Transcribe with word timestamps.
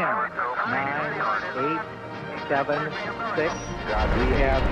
We 0.00 0.06
have 0.06 0.32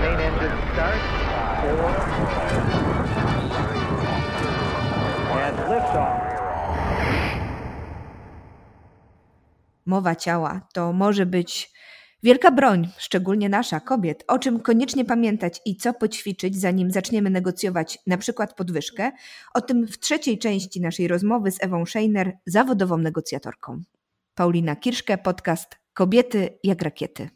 main 0.01 0.19
engine 0.19 0.57
start. 0.73 1.01
Four. 1.61 1.89
And 5.37 5.57
liftoff. 5.69 6.21
Mowa 9.85 10.15
ciała 10.15 10.67
to 10.73 10.93
może 10.93 11.25
być 11.25 11.71
wielka 12.23 12.51
broń, 12.51 12.87
szczególnie 12.97 13.49
nasza, 13.49 13.79
kobiet, 13.79 14.23
o 14.27 14.39
czym 14.39 14.59
koniecznie 14.59 15.05
pamiętać 15.05 15.61
i 15.65 15.75
co 15.75 15.93
poćwiczyć, 15.93 16.59
zanim 16.59 16.91
zaczniemy 16.91 17.29
negocjować 17.29 17.99
na 18.07 18.17
przykład 18.17 18.53
podwyżkę, 18.53 19.11
o 19.53 19.61
tym 19.61 19.87
w 19.87 19.99
trzeciej 19.99 20.39
części 20.39 20.81
naszej 20.81 21.07
rozmowy 21.07 21.51
z 21.51 21.63
Ewą 21.63 21.85
Scheiner, 21.85 22.37
zawodową 22.45 22.97
negocjatorką. 22.97 23.81
Paulina 24.39 24.75
Kirszke, 24.75 25.17
podcast 25.17 25.75
Kobiety 25.93 26.59
jak 26.63 26.81
rakiety. 26.81 27.29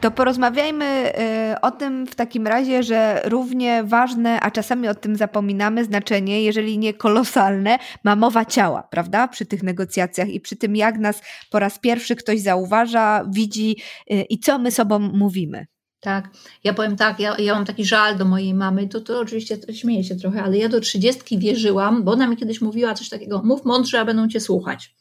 To 0.00 0.10
porozmawiajmy 0.10 1.12
y, 1.54 1.60
o 1.60 1.70
tym 1.70 2.06
w 2.06 2.14
takim 2.14 2.46
razie, 2.46 2.82
że 2.82 3.22
równie 3.24 3.84
ważne, 3.84 4.40
a 4.40 4.50
czasami 4.50 4.88
o 4.88 4.94
tym 4.94 5.16
zapominamy, 5.16 5.84
znaczenie, 5.84 6.42
jeżeli 6.42 6.78
nie 6.78 6.94
kolosalne, 6.94 7.78
ma 8.04 8.16
mowa 8.16 8.44
ciała, 8.44 8.82
prawda? 8.82 9.28
Przy 9.28 9.46
tych 9.46 9.62
negocjacjach 9.62 10.28
i 10.28 10.40
przy 10.40 10.56
tym, 10.56 10.76
jak 10.76 10.98
nas 10.98 11.22
po 11.50 11.58
raz 11.58 11.78
pierwszy 11.78 12.16
ktoś 12.16 12.40
zauważa, 12.40 13.24
widzi 13.30 13.76
y, 14.10 14.22
i 14.22 14.38
co 14.38 14.58
my 14.58 14.70
sobą 14.70 14.98
mówimy. 14.98 15.66
Tak, 16.00 16.30
ja 16.64 16.74
powiem 16.74 16.96
tak, 16.96 17.20
ja, 17.20 17.36
ja 17.38 17.54
mam 17.54 17.64
taki 17.64 17.84
żal 17.84 18.16
do 18.16 18.24
mojej 18.24 18.54
mamy, 18.54 18.88
to, 18.88 19.00
to 19.00 19.20
oczywiście 19.20 19.58
śmieję 19.72 20.04
się 20.04 20.16
trochę, 20.16 20.42
ale 20.42 20.58
ja 20.58 20.68
do 20.68 20.80
trzydziestki 20.80 21.38
wierzyłam, 21.38 22.04
bo 22.04 22.12
ona 22.12 22.26
mi 22.26 22.36
kiedyś 22.36 22.60
mówiła 22.60 22.94
coś 22.94 23.08
takiego, 23.08 23.42
mów 23.44 23.64
mądrze, 23.64 24.00
a 24.00 24.04
będą 24.04 24.28
cię 24.28 24.40
słuchać. 24.40 24.94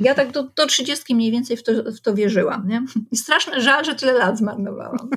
Ja 0.00 0.14
tak 0.14 0.32
do, 0.32 0.42
do 0.42 0.66
30 0.66 1.14
mniej 1.14 1.30
więcej 1.30 1.56
w 1.56 1.62
to, 1.62 1.72
w 1.92 2.00
to 2.00 2.14
wierzyłam. 2.14 2.68
Nie? 2.68 2.84
I 3.12 3.16
straszny 3.16 3.60
żal, 3.60 3.84
że 3.84 3.94
tyle 3.94 4.12
lat 4.12 4.38
zmarnowałam. 4.38 5.10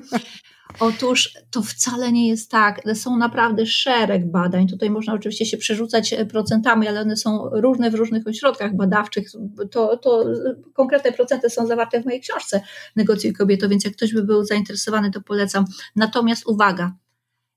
Otóż 0.79 1.33
to 1.51 1.61
wcale 1.61 2.11
nie 2.11 2.29
jest 2.29 2.51
tak. 2.51 2.81
Są 2.93 3.17
naprawdę 3.17 3.65
szereg 3.65 4.31
badań. 4.31 4.67
Tutaj 4.67 4.89
można 4.89 5.13
oczywiście 5.13 5.45
się 5.45 5.57
przerzucać 5.57 6.15
procentami, 6.29 6.87
ale 6.87 7.01
one 7.01 7.17
są 7.17 7.49
różne 7.51 7.91
w 7.91 7.95
różnych 7.95 8.27
ośrodkach 8.27 8.75
badawczych. 8.75 9.27
To, 9.71 9.97
to 9.97 10.25
konkretne 10.73 11.11
procenty 11.11 11.49
są 11.49 11.67
zawarte 11.67 12.01
w 12.01 12.05
mojej 12.05 12.21
książce 12.21 12.61
Negocjuj 12.95 13.33
kobieto, 13.33 13.69
więc 13.69 13.85
jak 13.85 13.93
ktoś 13.93 14.13
by 14.13 14.23
był 14.23 14.43
zainteresowany, 14.43 15.11
to 15.11 15.21
polecam. 15.21 15.65
Natomiast 15.95 16.47
uwaga, 16.47 16.95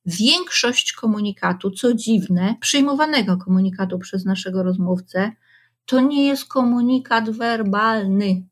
większość 0.07 0.93
komunikatu, 0.93 1.71
co 1.71 1.95
dziwne, 1.95 2.55
przyjmowanego 2.61 3.37
komunikatu 3.37 3.99
przez 3.99 4.25
naszego 4.25 4.63
rozmówcę, 4.63 5.33
to 5.91 6.01
nie 6.01 6.27
jest 6.27 6.45
komunikat 6.45 7.31
werbalny. 7.31 8.43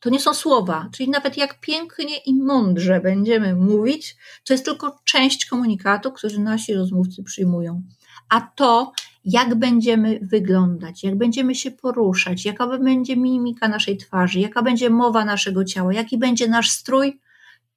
To 0.00 0.10
nie 0.10 0.20
są 0.20 0.34
słowa, 0.34 0.88
czyli 0.92 1.10
nawet 1.10 1.36
jak 1.36 1.60
pięknie 1.60 2.18
i 2.26 2.34
mądrze 2.34 3.00
będziemy 3.00 3.54
mówić, 3.54 4.16
to 4.44 4.54
jest 4.54 4.64
tylko 4.64 4.98
część 5.04 5.46
komunikatu, 5.46 6.12
który 6.12 6.38
nasi 6.38 6.74
rozmówcy 6.74 7.22
przyjmują. 7.22 7.82
A 8.28 8.40
to, 8.40 8.92
jak 9.24 9.54
będziemy 9.54 10.20
wyglądać, 10.22 11.04
jak 11.04 11.18
będziemy 11.18 11.54
się 11.54 11.70
poruszać, 11.70 12.44
jaka 12.44 12.78
będzie 12.78 13.16
mimika 13.16 13.68
naszej 13.68 13.96
twarzy, 13.96 14.40
jaka 14.40 14.62
będzie 14.62 14.90
mowa 14.90 15.24
naszego 15.24 15.64
ciała, 15.64 15.92
jaki 15.92 16.18
będzie 16.18 16.48
nasz 16.48 16.70
strój, 16.70 17.20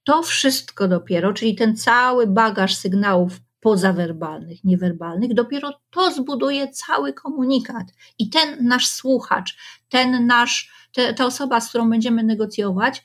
to 0.03 0.23
wszystko 0.23 0.87
dopiero, 0.87 1.33
czyli 1.33 1.55
ten 1.55 1.75
cały 1.75 2.27
bagaż 2.27 2.75
sygnałów 2.75 3.39
pozawerbalnych, 3.67 4.63
niewerbalnych, 4.63 5.33
dopiero 5.33 5.73
to 5.89 6.11
zbuduje 6.11 6.67
cały 6.67 7.13
komunikat. 7.13 7.87
I 8.19 8.29
ten 8.29 8.67
nasz 8.67 8.87
słuchacz, 8.87 9.57
ten 9.89 10.27
nasz, 10.27 10.71
te, 10.93 11.13
ta 11.13 11.25
osoba, 11.25 11.61
z 11.61 11.69
którą 11.69 11.89
będziemy 11.89 12.23
negocjować, 12.23 13.03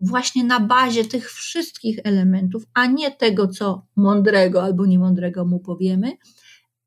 właśnie 0.00 0.44
na 0.44 0.60
bazie 0.60 1.04
tych 1.04 1.32
wszystkich 1.32 1.98
elementów, 2.04 2.62
a 2.74 2.86
nie 2.86 3.10
tego, 3.10 3.48
co 3.48 3.86
mądrego 3.96 4.62
albo 4.62 4.86
niemądrego 4.86 5.44
mu 5.44 5.60
powiemy, 5.60 6.12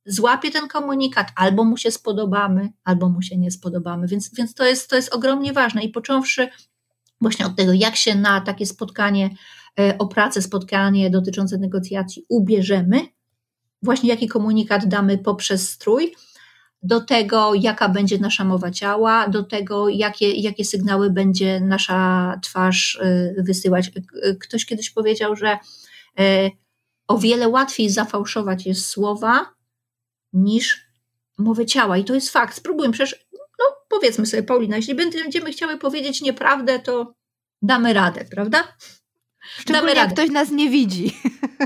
złapie 0.06 0.52
ten 0.52 0.68
komunikat, 0.68 1.28
albo 1.36 1.64
mu 1.64 1.78
się 1.78 1.92
spodobamy, 1.92 2.70
albo 2.84 3.10
mu 3.10 3.22
się 3.22 3.38
nie 3.38 3.52
spodobamy. 3.52 4.08
Więc, 4.08 4.36
więc 4.36 4.54
to, 4.54 4.66
jest, 4.66 4.90
to 4.90 4.96
jest 4.96 5.14
ogromnie 5.14 5.54
ważne. 5.54 5.84
I 5.84 5.90
począwszy 5.90 6.50
właśnie 7.22 7.46
od 7.46 7.56
tego, 7.56 7.74
jak 7.74 7.96
się 7.96 8.16
na 8.16 8.42
takie 8.42 8.66
spotkanie 8.66 9.30
e, 9.80 9.98
o 9.98 10.08
pracę, 10.08 10.42
spotkanie 10.42 11.10
dotyczące 11.10 11.58
negocjacji 11.58 12.26
ubierzemy, 12.30 13.17
właśnie 13.88 14.10
jaki 14.10 14.28
komunikat 14.28 14.88
damy 14.88 15.18
poprzez 15.18 15.70
strój, 15.70 16.16
do 16.84 17.02
tego, 17.02 17.54
jaka 17.54 17.90
będzie 17.90 18.18
nasza 18.18 18.44
mowa 18.44 18.72
ciała, 18.72 19.28
do 19.28 19.44
tego, 19.44 19.90
jakie, 19.90 20.32
jakie 20.32 20.66
sygnały 20.66 21.10
będzie 21.10 21.60
nasza 21.60 22.40
twarz 22.44 22.96
y, 22.96 23.44
wysyłać. 23.44 23.92
Ktoś 24.40 24.66
kiedyś 24.66 24.90
powiedział, 24.90 25.36
że 25.36 25.58
y, 26.20 26.52
o 27.08 27.18
wiele 27.18 27.48
łatwiej 27.48 27.90
zafałszować 27.90 28.66
jest 28.66 28.88
słowa 28.88 29.54
niż 30.34 30.88
mowę 31.38 31.66
ciała. 31.66 31.98
I 31.98 32.04
to 32.04 32.14
jest 32.14 32.30
fakt. 32.30 32.56
Spróbujmy 32.56 32.94
przecież, 32.94 33.28
no 33.34 33.66
powiedzmy 33.90 34.26
sobie, 34.26 34.44
Paulina, 34.44 34.76
jeśli 34.76 34.96
będziemy 34.96 35.52
chciały 35.52 35.78
powiedzieć 35.78 36.22
nieprawdę, 36.22 36.80
to 36.80 37.14
damy 37.62 37.94
radę, 37.94 38.26
prawda? 38.26 38.64
Szczególnie 39.58 39.96
jak 39.96 40.14
ktoś 40.14 40.30
nas 40.30 40.52
nie 40.52 40.70
widzi. 40.70 41.18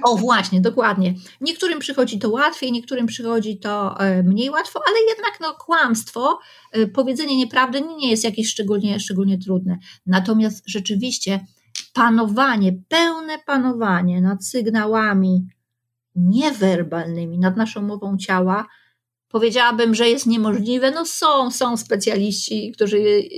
O 0.03 0.15
właśnie, 0.17 0.61
dokładnie. 0.61 1.13
Niektórym 1.41 1.79
przychodzi 1.79 2.19
to 2.19 2.29
łatwiej, 2.29 2.71
niektórym 2.71 3.05
przychodzi 3.05 3.59
to 3.59 3.99
e, 3.99 4.23
mniej 4.23 4.49
łatwo, 4.49 4.81
ale 4.87 4.97
jednak 5.09 5.31
no, 5.41 5.53
kłamstwo, 5.53 6.39
e, 6.71 6.87
powiedzenie 6.87 7.37
nieprawdy 7.37 7.81
nie 7.81 8.09
jest 8.09 8.23
jakieś 8.23 8.49
szczególnie, 8.49 8.99
szczególnie 8.99 9.37
trudne. 9.37 9.77
Natomiast 10.05 10.63
rzeczywiście 10.67 11.45
panowanie, 11.93 12.73
pełne 12.87 13.39
panowanie 13.45 14.21
nad 14.21 14.45
sygnałami 14.45 15.47
niewerbalnymi, 16.15 17.39
nad 17.39 17.57
naszą 17.57 17.81
mową 17.81 18.17
ciała, 18.17 18.67
powiedziałabym, 19.31 19.95
że 19.95 20.09
jest 20.09 20.27
niemożliwe. 20.27 20.91
No 20.91 21.05
są, 21.05 21.51
są 21.51 21.77
specjaliści, 21.77 22.71
którzy 22.71 22.97
y, 22.97 23.29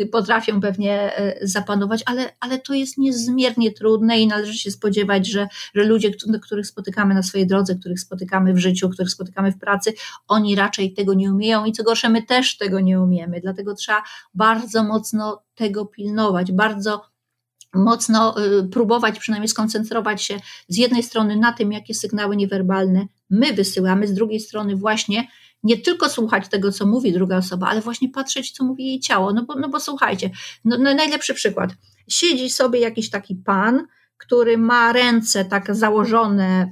y, 0.00 0.06
potrafią 0.06 0.60
pewnie 0.60 1.20
y, 1.42 1.48
zapanować, 1.48 2.02
ale, 2.06 2.36
ale 2.40 2.58
to 2.58 2.74
jest 2.74 2.98
niezmiernie 2.98 3.72
trudne 3.72 4.20
i 4.20 4.26
należy 4.26 4.54
się 4.54 4.70
spodziewać, 4.70 5.26
że, 5.28 5.48
że 5.74 5.84
ludzie, 5.84 6.10
których 6.42 6.66
spotykamy 6.66 7.14
na 7.14 7.22
swojej 7.22 7.46
drodze, 7.46 7.74
których 7.74 8.00
spotykamy 8.00 8.54
w 8.54 8.58
życiu, 8.58 8.90
których 8.90 9.10
spotykamy 9.10 9.52
w 9.52 9.58
pracy, 9.58 9.92
oni 10.28 10.56
raczej 10.56 10.92
tego 10.92 11.14
nie 11.14 11.32
umieją 11.32 11.64
i 11.64 11.72
co 11.72 11.84
gorsze, 11.84 12.08
my 12.08 12.22
też 12.22 12.56
tego 12.56 12.80
nie 12.80 13.00
umiemy. 13.00 13.40
Dlatego 13.40 13.74
trzeba 13.74 14.02
bardzo 14.34 14.84
mocno 14.84 15.42
tego 15.54 15.86
pilnować, 15.86 16.52
bardzo 16.52 17.13
mocno 17.74 18.34
próbować 18.72 19.18
przynajmniej 19.18 19.48
skoncentrować 19.48 20.22
się 20.22 20.40
z 20.68 20.76
jednej 20.76 21.02
strony 21.02 21.36
na 21.36 21.52
tym, 21.52 21.72
jakie 21.72 21.94
sygnały 21.94 22.36
niewerbalne 22.36 23.06
my 23.30 23.52
wysyłamy, 23.52 24.06
z 24.06 24.14
drugiej 24.14 24.40
strony 24.40 24.76
właśnie 24.76 25.26
nie 25.62 25.78
tylko 25.78 26.08
słuchać 26.08 26.48
tego, 26.48 26.72
co 26.72 26.86
mówi 26.86 27.12
druga 27.12 27.36
osoba, 27.36 27.66
ale 27.66 27.80
właśnie 27.80 28.08
patrzeć, 28.08 28.50
co 28.50 28.64
mówi 28.64 28.86
jej 28.86 29.00
ciało. 29.00 29.32
No 29.32 29.44
bo, 29.44 29.54
no 29.54 29.68
bo 29.68 29.80
słuchajcie, 29.80 30.30
no, 30.64 30.76
no 30.78 30.94
najlepszy 30.94 31.34
przykład. 31.34 31.70
Siedzi 32.08 32.50
sobie 32.50 32.80
jakiś 32.80 33.10
taki 33.10 33.34
pan, 33.34 33.86
który 34.16 34.58
ma 34.58 34.92
ręce 34.92 35.44
tak 35.44 35.74
założone, 35.74 36.70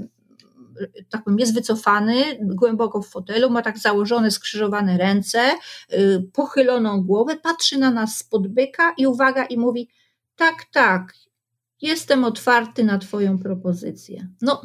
tak 1.11 1.25
powiem, 1.25 1.39
jest 1.39 1.55
wycofany 1.55 2.25
głęboko 2.41 3.03
w 3.03 3.09
fotelu, 3.09 3.51
ma 3.51 3.63
tak 3.63 3.79
założone, 3.79 4.31
skrzyżowane 4.31 4.99
ręce, 4.99 5.51
yy, 5.91 6.29
pochyloną 6.33 7.03
głowę, 7.03 7.37
patrzy 7.37 7.79
na 7.79 7.91
nas 7.91 8.17
spod 8.17 8.49
byka 8.49 8.95
i 8.97 9.07
uwaga, 9.07 9.45
i 9.45 9.59
mówi: 9.59 9.89
Tak, 10.37 10.65
tak, 10.73 11.15
jestem 11.83 12.25
otwarty 12.25 12.85
na 12.85 12.99
Twoją 12.99 13.39
propozycję. 13.39 14.29
No, 14.43 14.63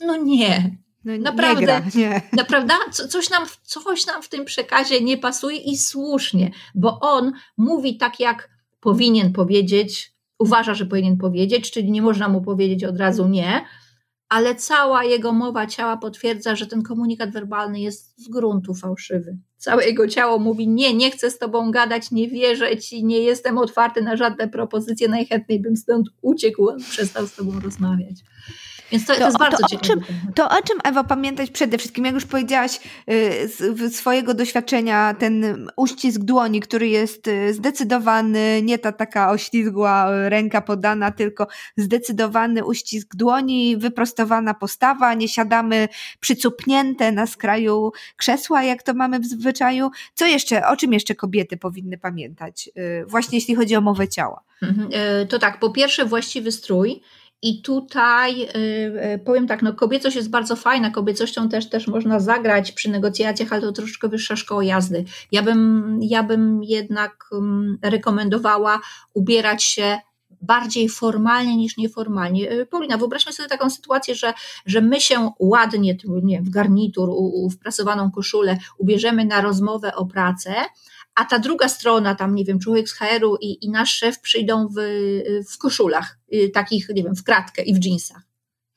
no 0.00 0.16
nie, 0.16 0.76
no, 1.04 1.18
naprawdę, 1.18 1.60
nie 1.60 1.66
gra, 1.66 1.82
nie. 1.94 2.22
naprawdę 2.32 2.74
coś 3.08 3.30
nam, 3.30 3.46
coś 3.62 4.06
nam 4.06 4.22
w 4.22 4.28
tym 4.28 4.44
przekazie 4.44 5.00
nie 5.00 5.18
pasuje 5.18 5.56
i 5.56 5.76
słusznie, 5.76 6.50
bo 6.74 7.00
on 7.00 7.32
mówi 7.56 7.96
tak, 7.96 8.20
jak 8.20 8.50
powinien 8.80 9.32
powiedzieć, 9.32 10.12
uważa, 10.38 10.74
że 10.74 10.86
powinien 10.86 11.16
powiedzieć, 11.16 11.70
czyli 11.70 11.90
nie 11.90 12.02
można 12.02 12.28
mu 12.28 12.42
powiedzieć 12.42 12.84
od 12.84 12.98
razu 12.98 13.28
nie, 13.28 13.64
ale 14.28 14.54
cała 14.54 15.04
jego 15.04 15.32
mowa 15.32 15.66
ciała 15.66 15.96
potwierdza, 15.96 16.56
że 16.56 16.66
ten 16.66 16.82
komunikat 16.82 17.30
werbalny 17.30 17.80
jest 17.80 18.24
z 18.24 18.28
gruntu 18.28 18.74
fałszywy. 18.74 19.38
Całe 19.56 19.86
jego 19.86 20.08
ciało 20.08 20.38
mówi: 20.38 20.68
Nie, 20.68 20.94
nie 20.94 21.10
chcę 21.10 21.30
z 21.30 21.38
tobą 21.38 21.70
gadać, 21.70 22.10
nie 22.10 22.28
wierzę 22.28 22.76
ci, 22.76 23.04
nie 23.04 23.18
jestem 23.18 23.58
otwarty 23.58 24.02
na 24.02 24.16
żadne 24.16 24.48
propozycje, 24.48 25.08
najchętniej 25.08 25.60
bym 25.60 25.76
stąd 25.76 26.08
uciekł, 26.22 26.68
przestał 26.90 27.26
z 27.26 27.34
tobą 27.34 27.60
rozmawiać. 27.60 28.16
Więc 28.92 29.06
to, 29.06 29.12
to, 29.12 29.18
to 29.18 29.26
jest 29.26 29.38
bardzo 29.38 29.56
to 29.56 29.68
ciekawe. 29.68 29.86
Czym, 29.86 30.00
to 30.34 30.48
o 30.48 30.62
czym, 30.62 30.78
Ewa, 30.84 31.04
pamiętać 31.04 31.50
przede 31.50 31.78
wszystkim? 31.78 32.04
Jak 32.04 32.14
już 32.14 32.24
powiedziałaś 32.24 32.80
y, 33.10 33.48
z 33.48 33.96
swojego 33.96 34.34
doświadczenia, 34.34 35.14
ten 35.14 35.66
uścisk 35.76 36.20
dłoni, 36.20 36.60
który 36.60 36.88
jest 36.88 37.28
y, 37.28 37.54
zdecydowany, 37.54 38.60
nie 38.62 38.78
ta 38.78 38.92
taka 38.92 39.30
oślizgła 39.30 40.28
ręka 40.28 40.60
podana, 40.60 41.10
tylko 41.10 41.46
zdecydowany 41.76 42.64
uścisk 42.64 43.16
dłoni, 43.16 43.76
wyprostowana 43.76 44.54
postawa, 44.54 45.14
nie 45.14 45.28
siadamy 45.28 45.88
przycupnięte 46.20 47.12
na 47.12 47.26
skraju 47.26 47.92
krzesła, 48.16 48.62
jak 48.62 48.82
to 48.82 48.94
mamy 48.94 49.20
w 49.20 49.26
zwyczaju. 49.26 49.90
Co 50.14 50.26
jeszcze, 50.26 50.66
o 50.66 50.76
czym 50.76 50.92
jeszcze 50.92 51.14
kobiety 51.14 51.56
powinny 51.56 51.98
pamiętać? 51.98 52.70
Y, 52.78 53.06
właśnie 53.06 53.38
jeśli 53.38 53.54
chodzi 53.54 53.76
o 53.76 53.80
mowę 53.80 54.08
ciała. 54.08 54.42
Mhm. 54.62 54.88
To 55.28 55.38
tak, 55.38 55.60
po 55.60 55.70
pierwsze 55.70 56.04
właściwy 56.04 56.52
strój, 56.52 57.02
i 57.42 57.62
tutaj 57.62 58.42
y, 58.42 58.46
y, 59.14 59.18
powiem 59.24 59.46
tak, 59.46 59.62
no 59.62 59.72
kobiecość 59.72 60.16
jest 60.16 60.30
bardzo 60.30 60.56
fajna, 60.56 60.90
kobiecością 60.90 61.48
też, 61.48 61.68
też 61.68 61.86
można 61.86 62.20
zagrać 62.20 62.72
przy 62.72 62.90
negocjacjach, 62.90 63.52
ale 63.52 63.62
to 63.62 63.72
troszeczkę 63.72 64.08
wyższa 64.08 64.36
szkoła 64.36 64.64
jazdy. 64.64 65.04
Ja 65.32 65.42
bym, 65.42 65.98
ja 66.02 66.22
bym 66.22 66.64
jednak 66.64 67.30
rekomendowała 67.82 68.80
ubierać 69.14 69.64
się 69.64 69.98
bardziej 70.42 70.88
formalnie 70.88 71.56
niż 71.56 71.76
nieformalnie. 71.76 72.52
Y, 72.52 72.66
Paulina, 72.66 72.96
wyobraźmy 72.96 73.32
sobie 73.32 73.48
taką 73.48 73.70
sytuację, 73.70 74.14
że, 74.14 74.34
że 74.66 74.80
my 74.80 75.00
się 75.00 75.30
ładnie, 75.38 75.96
nie 76.22 76.42
w 76.42 76.50
garnitur, 76.50 77.08
u, 77.08 77.44
u, 77.44 77.50
w 77.50 77.58
prasowaną 77.58 78.10
koszulę 78.10 78.58
ubierzemy 78.78 79.24
na 79.24 79.40
rozmowę 79.40 79.94
o 79.94 80.06
pracę, 80.06 80.54
a 81.16 81.24
ta 81.24 81.38
druga 81.38 81.68
strona, 81.68 82.14
tam 82.14 82.34
nie 82.34 82.44
wiem, 82.44 82.58
człowiek 82.58 82.88
z 82.88 82.92
HR-u 82.92 83.36
i, 83.36 83.64
i 83.64 83.70
nasz 83.70 83.94
szef 83.94 84.20
przyjdą 84.20 84.68
w, 84.68 84.74
w 85.50 85.58
koszulach, 85.58 86.18
y, 86.34 86.50
takich, 86.54 86.88
nie 86.88 87.02
wiem, 87.02 87.16
w 87.16 87.24
kratkę 87.24 87.62
i 87.62 87.74
w 87.74 87.84
jeansach. 87.84 88.22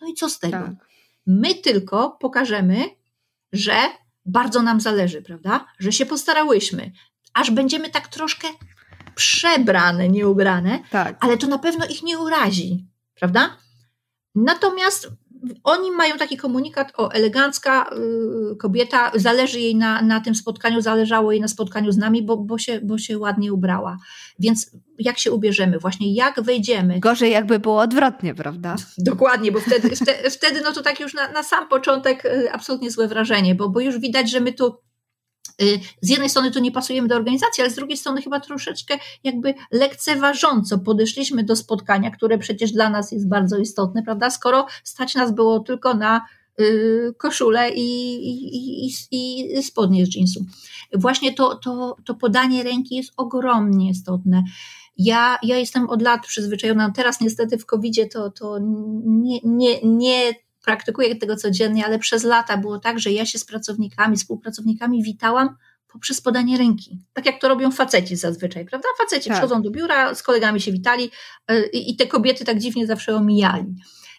No 0.01 0.07
i 0.07 0.13
co 0.13 0.29
z 0.29 0.39
tego? 0.39 0.57
Tak. 0.57 0.89
My 1.25 1.55
tylko 1.55 2.17
pokażemy, 2.19 2.83
że 3.53 3.73
bardzo 4.25 4.61
nam 4.61 4.81
zależy, 4.81 5.21
prawda? 5.21 5.65
Że 5.79 5.91
się 5.91 6.05
postarałyśmy, 6.05 6.91
aż 7.33 7.51
będziemy 7.51 7.89
tak 7.89 8.07
troszkę 8.07 8.47
przebrane, 9.15 10.09
nieubrane, 10.09 10.79
tak. 10.91 11.17
ale 11.19 11.37
to 11.37 11.47
na 11.47 11.57
pewno 11.57 11.85
ich 11.85 12.03
nie 12.03 12.19
urazi, 12.19 12.85
prawda? 13.15 13.57
Natomiast 14.35 15.09
oni 15.63 15.91
mają 15.91 16.17
taki 16.17 16.37
komunikat, 16.37 16.93
o 16.97 17.11
elegancka 17.11 17.89
y, 18.53 18.55
kobieta, 18.55 19.11
zależy 19.15 19.59
jej 19.59 19.75
na, 19.75 20.01
na 20.01 20.21
tym 20.21 20.35
spotkaniu, 20.35 20.81
zależało 20.81 21.31
jej 21.31 21.41
na 21.41 21.47
spotkaniu 21.47 21.91
z 21.91 21.97
nami, 21.97 22.23
bo, 22.23 22.37
bo, 22.37 22.57
się, 22.57 22.79
bo 22.81 22.97
się 22.97 23.17
ładnie 23.17 23.53
ubrała. 23.53 23.97
Więc 24.39 24.71
jak 24.99 25.19
się 25.19 25.31
ubierzemy, 25.31 25.79
właśnie 25.79 26.13
jak 26.13 26.41
wejdziemy. 26.41 26.99
Gorzej 26.99 27.31
jakby 27.31 27.59
było 27.59 27.79
odwrotnie, 27.79 28.35
prawda? 28.35 28.75
Dokładnie, 28.97 29.51
bo 29.51 29.59
wtedy, 29.59 29.95
wtedy, 29.95 30.29
wtedy 30.29 30.61
no 30.61 30.71
to 30.71 30.81
tak 30.81 30.99
już 30.99 31.13
na, 31.13 31.31
na 31.31 31.43
sam 31.43 31.67
początek 31.67 32.25
y, 32.25 32.51
absolutnie 32.51 32.91
złe 32.91 33.07
wrażenie, 33.07 33.55
bo, 33.55 33.69
bo 33.69 33.79
już 33.79 33.99
widać, 33.99 34.31
że 34.31 34.39
my 34.39 34.53
tu 34.53 34.88
z 36.01 36.09
jednej 36.09 36.29
strony 36.29 36.51
tu 36.51 36.59
nie 36.59 36.71
pasujemy 36.71 37.07
do 37.07 37.15
organizacji, 37.15 37.61
ale 37.61 37.71
z 37.71 37.75
drugiej 37.75 37.97
strony 37.97 38.21
chyba 38.21 38.39
troszeczkę 38.39 38.97
jakby 39.23 39.53
lekceważąco 39.71 40.79
podeszliśmy 40.79 41.43
do 41.43 41.55
spotkania, 41.55 42.11
które 42.11 42.37
przecież 42.37 42.71
dla 42.71 42.89
nas 42.89 43.11
jest 43.11 43.27
bardzo 43.27 43.57
istotne, 43.57 44.03
prawda? 44.03 44.29
Skoro 44.29 44.65
stać 44.83 45.15
nas 45.15 45.31
było 45.31 45.59
tylko 45.59 45.93
na 45.93 46.25
y, 46.59 47.13
koszulę 47.17 47.69
i, 47.69 48.13
i, 48.29 48.87
i, 49.11 49.53
i 49.57 49.63
spodnie 49.63 50.05
z 50.05 50.15
jeansu. 50.15 50.45
Właśnie 50.93 51.33
to, 51.33 51.55
to, 51.55 51.95
to 52.05 52.15
podanie 52.15 52.63
ręki 52.63 52.95
jest 52.95 53.13
ogromnie 53.17 53.89
istotne. 53.89 54.43
Ja, 54.97 55.37
ja 55.43 55.57
jestem 55.57 55.89
od 55.89 56.01
lat 56.01 56.27
przyzwyczajona, 56.27 56.91
teraz 56.91 57.21
niestety 57.21 57.57
w 57.57 57.65
covid 57.65 58.13
to, 58.13 58.31
to 58.31 58.59
nie, 59.05 59.39
nie, 59.43 59.79
nie 59.83 60.33
praktykuję 60.63 61.15
tego 61.15 61.35
codziennie, 61.35 61.85
ale 61.85 61.99
przez 61.99 62.23
lata 62.23 62.57
było 62.57 62.79
tak, 62.79 62.99
że 62.99 63.11
ja 63.11 63.25
się 63.25 63.39
z 63.39 63.45
pracownikami, 63.45 64.17
współpracownikami 64.17 65.03
witałam 65.03 65.55
poprzez 65.87 66.21
podanie 66.21 66.57
ręki. 66.57 66.99
Tak 67.13 67.25
jak 67.25 67.41
to 67.41 67.47
robią 67.47 67.71
faceci 67.71 68.15
zazwyczaj, 68.15 68.65
prawda? 68.65 68.87
Faceci 68.97 69.29
tak. 69.29 69.37
przychodzą 69.37 69.61
do 69.61 69.71
biura, 69.71 70.15
z 70.15 70.23
kolegami 70.23 70.61
się 70.61 70.71
witali 70.71 71.11
y, 71.51 71.69
i 71.73 71.95
te 71.95 72.07
kobiety 72.07 72.45
tak 72.45 72.59
dziwnie 72.59 72.87
zawsze 72.87 73.15
omijali. 73.15 73.75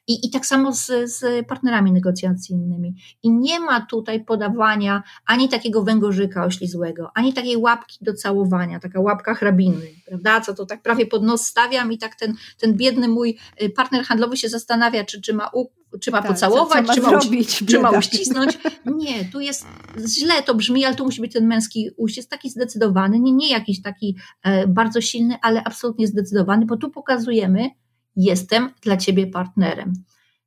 I, 0.06 0.26
I 0.26 0.30
tak 0.30 0.46
samo 0.46 0.72
z, 0.72 0.86
z 1.04 1.46
partnerami 1.46 1.92
negocjacyjnymi. 1.92 2.94
I 3.22 3.30
nie 3.30 3.60
ma 3.60 3.86
tutaj 3.86 4.24
podawania 4.24 5.02
ani 5.26 5.48
takiego 5.48 5.82
węgorzyka 5.82 6.44
oślizłego, 6.44 7.10
ani 7.14 7.32
takiej 7.32 7.56
łapki 7.56 7.98
do 8.00 8.14
całowania, 8.14 8.80
taka 8.80 9.00
łapka 9.00 9.34
hrabiny, 9.34 9.86
prawda? 10.06 10.40
Co 10.40 10.54
to 10.54 10.66
tak 10.66 10.82
prawie 10.82 11.06
pod 11.06 11.22
nos 11.22 11.46
stawiam 11.46 11.92
i 11.92 11.98
tak 11.98 12.14
ten, 12.14 12.34
ten 12.58 12.76
biedny 12.76 13.08
mój 13.08 13.38
y, 13.62 13.70
partner 13.70 14.04
handlowy 14.04 14.36
się 14.36 14.48
zastanawia, 14.48 15.04
czy, 15.04 15.20
czy 15.20 15.34
ma 15.34 15.50
u, 15.54 15.66
czy 16.00 16.10
ma 16.10 16.22
tak, 16.22 16.30
pocałować, 16.30 16.86
co, 16.86 16.94
co 16.94 17.02
ma 17.02 17.18
czy, 17.18 17.22
zrobić, 17.22 17.60
ma, 17.62 17.68
czy 17.68 17.78
ma 17.78 17.90
uścisnąć. 17.90 18.58
Nie, 18.86 19.24
tu 19.24 19.40
jest 19.40 19.66
źle 20.08 20.42
to 20.42 20.54
brzmi, 20.54 20.84
ale 20.84 20.96
tu 20.96 21.04
musi 21.04 21.20
być 21.20 21.32
ten 21.32 21.46
męski 21.46 21.90
uścisk 21.96 22.30
taki 22.30 22.50
zdecydowany, 22.50 23.20
nie, 23.20 23.32
nie 23.32 23.50
jakiś 23.50 23.82
taki 23.82 24.16
e, 24.42 24.66
bardzo 24.66 25.00
silny, 25.00 25.36
ale 25.42 25.64
absolutnie 25.64 26.06
zdecydowany, 26.06 26.66
bo 26.66 26.76
tu 26.76 26.90
pokazujemy, 26.90 27.70
jestem 28.16 28.70
dla 28.82 28.96
ciebie 28.96 29.26
partnerem. 29.26 29.92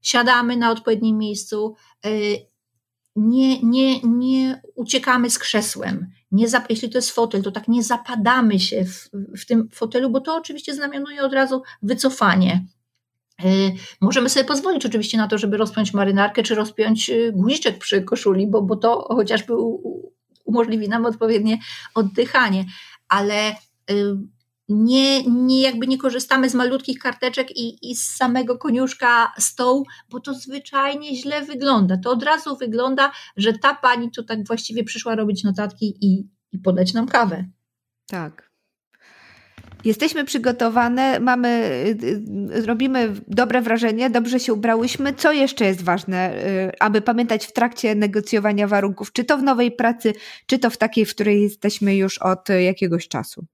Siadamy 0.01 0.57
na 0.57 0.71
odpowiednim 0.71 1.17
miejscu, 1.17 1.75
e, 2.05 2.09
nie, 3.15 3.61
nie, 3.61 4.01
nie 4.01 4.61
uciekamy 4.75 5.29
z 5.29 5.39
krzesłem. 5.39 6.07
Nie 6.31 6.47
zap, 6.47 6.69
jeśli 6.69 6.89
to 6.89 6.97
jest 6.97 7.11
fotel, 7.11 7.43
to 7.43 7.51
tak 7.51 7.67
nie 7.67 7.83
zapadamy 7.83 8.59
się 8.59 8.85
w, 8.85 9.09
w 9.41 9.45
tym 9.45 9.69
fotelu, 9.73 10.09
bo 10.09 10.21
to 10.21 10.35
oczywiście 10.35 10.73
znamionuje 10.73 11.23
od 11.23 11.33
razu 11.33 11.61
wycofanie. 11.81 12.65
E, 13.43 13.47
możemy 14.01 14.29
sobie 14.29 14.43
pozwolić 14.43 14.85
oczywiście 14.85 15.17
na 15.17 15.27
to, 15.27 15.37
żeby 15.37 15.57
rozpiąć 15.57 15.93
marynarkę, 15.93 16.43
czy 16.43 16.55
rozpiąć 16.55 17.09
e, 17.09 17.31
guziczek 17.31 17.77
przy 17.77 18.01
koszuli, 18.01 18.47
bo, 18.47 18.61
bo 18.61 18.75
to 18.75 19.15
chociażby 19.15 19.53
umożliwi 20.45 20.89
nam 20.89 21.05
odpowiednie 21.05 21.59
oddychanie, 21.95 22.65
ale 23.09 23.55
nie, 24.69 25.23
nie 25.23 25.61
jakby 25.61 25.87
nie 25.87 25.97
korzystamy 25.97 26.49
z 26.49 26.53
malutkich 26.53 26.99
karteczek 26.99 27.57
i, 27.57 27.91
i 27.91 27.95
z 27.95 28.15
samego 28.15 28.57
koniuszka 28.57 29.33
stołu, 29.39 29.85
bo 30.09 30.19
to 30.19 30.33
zwyczajnie 30.33 31.15
źle 31.15 31.41
wygląda. 31.41 31.97
To 31.97 32.11
od 32.11 32.23
razu 32.23 32.57
wygląda, 32.57 33.11
że 33.37 33.53
ta 33.53 33.75
pani 33.75 34.11
tu 34.11 34.23
tak 34.23 34.47
właściwie 34.47 34.83
przyszła 34.83 35.15
robić 35.15 35.43
notatki 35.43 35.97
i, 36.01 36.27
i 36.51 36.59
podać 36.59 36.93
nam 36.93 37.07
kawę. 37.07 37.45
Tak. 38.07 38.53
Jesteśmy 39.85 40.25
przygotowane, 40.25 41.19
mamy, 41.19 41.47
y, 42.03 42.57
y, 42.57 42.65
robimy 42.65 43.13
dobre 43.27 43.61
wrażenie, 43.61 44.09
dobrze 44.09 44.39
się 44.39 44.53
ubrałyśmy. 44.53 45.13
Co 45.13 45.31
jeszcze 45.31 45.65
jest 45.65 45.81
ważne, 45.81 46.45
y, 46.47 46.71
aby 46.79 47.01
pamiętać 47.01 47.45
w 47.45 47.53
trakcie 47.53 47.95
negocjowania 47.95 48.67
warunków, 48.67 49.11
czy 49.11 49.23
to 49.23 49.37
w 49.37 49.43
nowej 49.43 49.71
pracy, 49.71 50.13
czy 50.45 50.59
to 50.59 50.69
w 50.69 50.77
takiej, 50.77 51.05
w 51.05 51.09
której 51.09 51.41
jesteśmy 51.41 51.95
już 51.95 52.17
od 52.17 52.49
jakiegoś 52.49 53.07
czasu? 53.07 53.45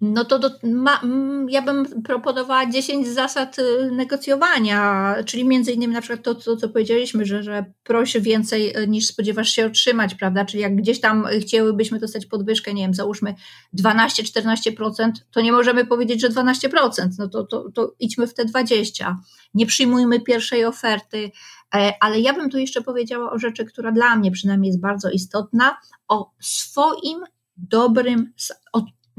No 0.00 0.24
to 0.24 0.38
do, 0.38 0.50
ma, 0.62 1.00
ja 1.48 1.62
bym 1.62 2.02
proponowała 2.02 2.70
10 2.70 3.08
zasad 3.08 3.58
y, 3.58 3.90
negocjowania, 3.92 5.14
czyli 5.26 5.44
między 5.44 5.72
innymi 5.72 5.94
na 5.94 6.00
przykład 6.00 6.22
to, 6.22 6.34
to 6.34 6.56
co 6.56 6.68
powiedzieliśmy, 6.68 7.24
że, 7.26 7.42
że 7.42 7.64
proś 7.82 8.16
więcej 8.18 8.76
y, 8.76 8.88
niż 8.88 9.06
spodziewasz 9.06 9.50
się 9.50 9.66
otrzymać, 9.66 10.14
prawda? 10.14 10.44
Czyli 10.44 10.62
jak 10.62 10.76
gdzieś 10.76 11.00
tam 11.00 11.26
chcielibyśmy 11.40 11.98
dostać 11.98 12.26
podwyżkę, 12.26 12.74
nie 12.74 12.82
wiem, 12.82 12.94
załóżmy 12.94 13.34
12-14%, 13.78 15.10
to 15.30 15.40
nie 15.40 15.52
możemy 15.52 15.86
powiedzieć, 15.86 16.20
że 16.20 16.30
12%, 16.30 17.08
no 17.18 17.28
to, 17.28 17.44
to, 17.44 17.70
to 17.74 17.94
idźmy 18.00 18.26
w 18.26 18.34
te 18.34 18.44
20%. 18.44 19.14
Nie 19.54 19.66
przyjmujmy 19.66 20.20
pierwszej 20.20 20.64
oferty, 20.64 21.30
e, 21.74 21.92
ale 22.00 22.20
ja 22.20 22.32
bym 22.32 22.50
tu 22.50 22.58
jeszcze 22.58 22.82
powiedziała 22.82 23.32
o 23.32 23.38
rzeczy, 23.38 23.64
która 23.64 23.92
dla 23.92 24.16
mnie 24.16 24.30
przynajmniej 24.30 24.68
jest 24.68 24.80
bardzo 24.80 25.10
istotna, 25.10 25.76
o 26.08 26.30
swoim 26.40 27.18
dobrym, 27.56 28.32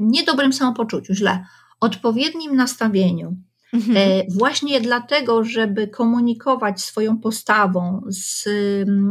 niedobrym 0.02 0.52
samopoczuciu, 0.52 1.14
źle, 1.14 1.46
odpowiednim 1.80 2.56
nastawieniu. 2.56 3.36
Mhm. 3.72 3.96
E, 3.96 4.24
właśnie 4.30 4.80
dlatego, 4.80 5.44
żeby 5.44 5.88
komunikować 5.88 6.80
swoją 6.80 7.18
postawą, 7.18 8.02
z, 8.08 8.48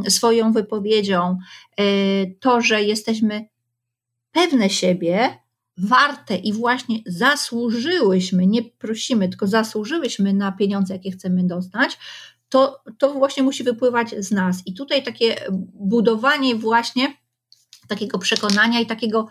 swoją 0.08 0.52
wypowiedzią, 0.52 1.38
e, 1.78 1.84
to, 2.40 2.62
że 2.62 2.84
jesteśmy 2.84 3.48
pewne 4.32 4.70
siebie, 4.70 5.38
warte 5.78 6.36
i 6.36 6.54
właśnie 6.54 7.00
zasłużyłyśmy, 7.06 8.48
nie 8.48 8.64
prosimy, 8.64 9.30
tylko 9.30 9.48
zasłużyłyśmy 9.48 10.34
na 10.34 10.52
pieniądze, 10.52 10.94
jakie 10.94 11.12
chcemy 11.12 11.44
dostać, 11.44 11.98
to, 12.50 12.84
to 12.98 13.14
właśnie 13.14 13.44
musi 13.44 13.64
wypływać 13.64 14.16
z 14.18 14.32
nas. 14.32 14.62
I 14.66 14.74
tutaj 14.74 15.04
takie 15.04 15.36
budowanie 15.74 16.56
właśnie 16.56 17.14
takiego 17.88 18.20
przekonania 18.20 18.80
i 18.80 18.86
takiego 18.86 19.28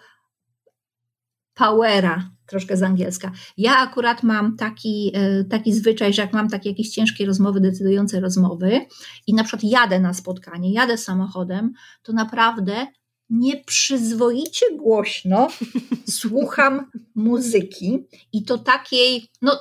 powera, 1.60 2.30
troszkę 2.46 2.76
z 2.76 2.82
angielska. 2.82 3.32
Ja 3.56 3.76
akurat 3.76 4.22
mam 4.22 4.56
taki, 4.56 5.12
e, 5.14 5.44
taki 5.44 5.72
zwyczaj, 5.72 6.12
że 6.12 6.22
jak 6.22 6.32
mam 6.32 6.48
takie 6.48 6.68
jakieś 6.68 6.90
ciężkie 6.90 7.26
rozmowy, 7.26 7.60
decydujące 7.60 8.20
rozmowy 8.20 8.80
i 9.26 9.34
na 9.34 9.44
przykład 9.44 9.64
jadę 9.64 10.00
na 10.00 10.14
spotkanie, 10.14 10.72
jadę 10.72 10.98
samochodem, 10.98 11.72
to 12.02 12.12
naprawdę 12.12 12.86
nieprzyzwoicie 13.30 14.66
głośno 14.76 15.48
słucham 16.20 16.90
muzyki 17.14 18.06
i 18.32 18.44
to 18.44 18.58
takiej, 18.58 19.28
no 19.42 19.52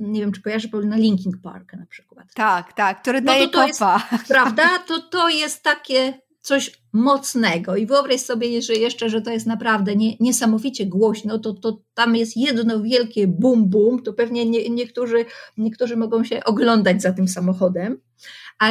nie 0.00 0.20
wiem, 0.20 0.32
czy 0.32 0.42
kojarzy 0.42 0.68
na 0.84 0.96
Linkin 0.96 1.32
Park 1.42 1.72
na 1.72 1.86
przykład. 1.86 2.26
Tak, 2.34 2.72
tak, 2.72 3.02
który 3.02 3.20
no 3.20 3.26
daje 3.26 3.48
to, 3.48 3.52
to 3.52 3.72
kopa. 3.72 4.08
Jest, 4.12 4.28
prawda? 4.28 4.68
To, 4.86 5.02
to 5.02 5.28
jest 5.28 5.62
takie 5.62 6.20
coś 6.44 6.82
mocnego 6.92 7.76
i 7.76 7.86
wyobraź 7.86 8.20
sobie 8.20 8.62
że 8.62 8.74
jeszcze, 8.74 9.10
że 9.10 9.22
to 9.22 9.30
jest 9.30 9.46
naprawdę 9.46 9.96
nie, 9.96 10.16
niesamowicie 10.20 10.86
głośno, 10.86 11.38
to, 11.38 11.52
to 11.52 11.78
tam 11.94 12.16
jest 12.16 12.36
jedno 12.36 12.82
wielkie 12.82 13.26
bum 13.26 13.68
bum, 13.68 14.02
to 14.02 14.12
pewnie 14.12 14.46
nie, 14.46 14.70
niektórzy, 14.70 15.24
niektórzy 15.56 15.96
mogą 15.96 16.24
się 16.24 16.44
oglądać 16.44 17.02
za 17.02 17.12
tym 17.12 17.28
samochodem. 17.28 18.00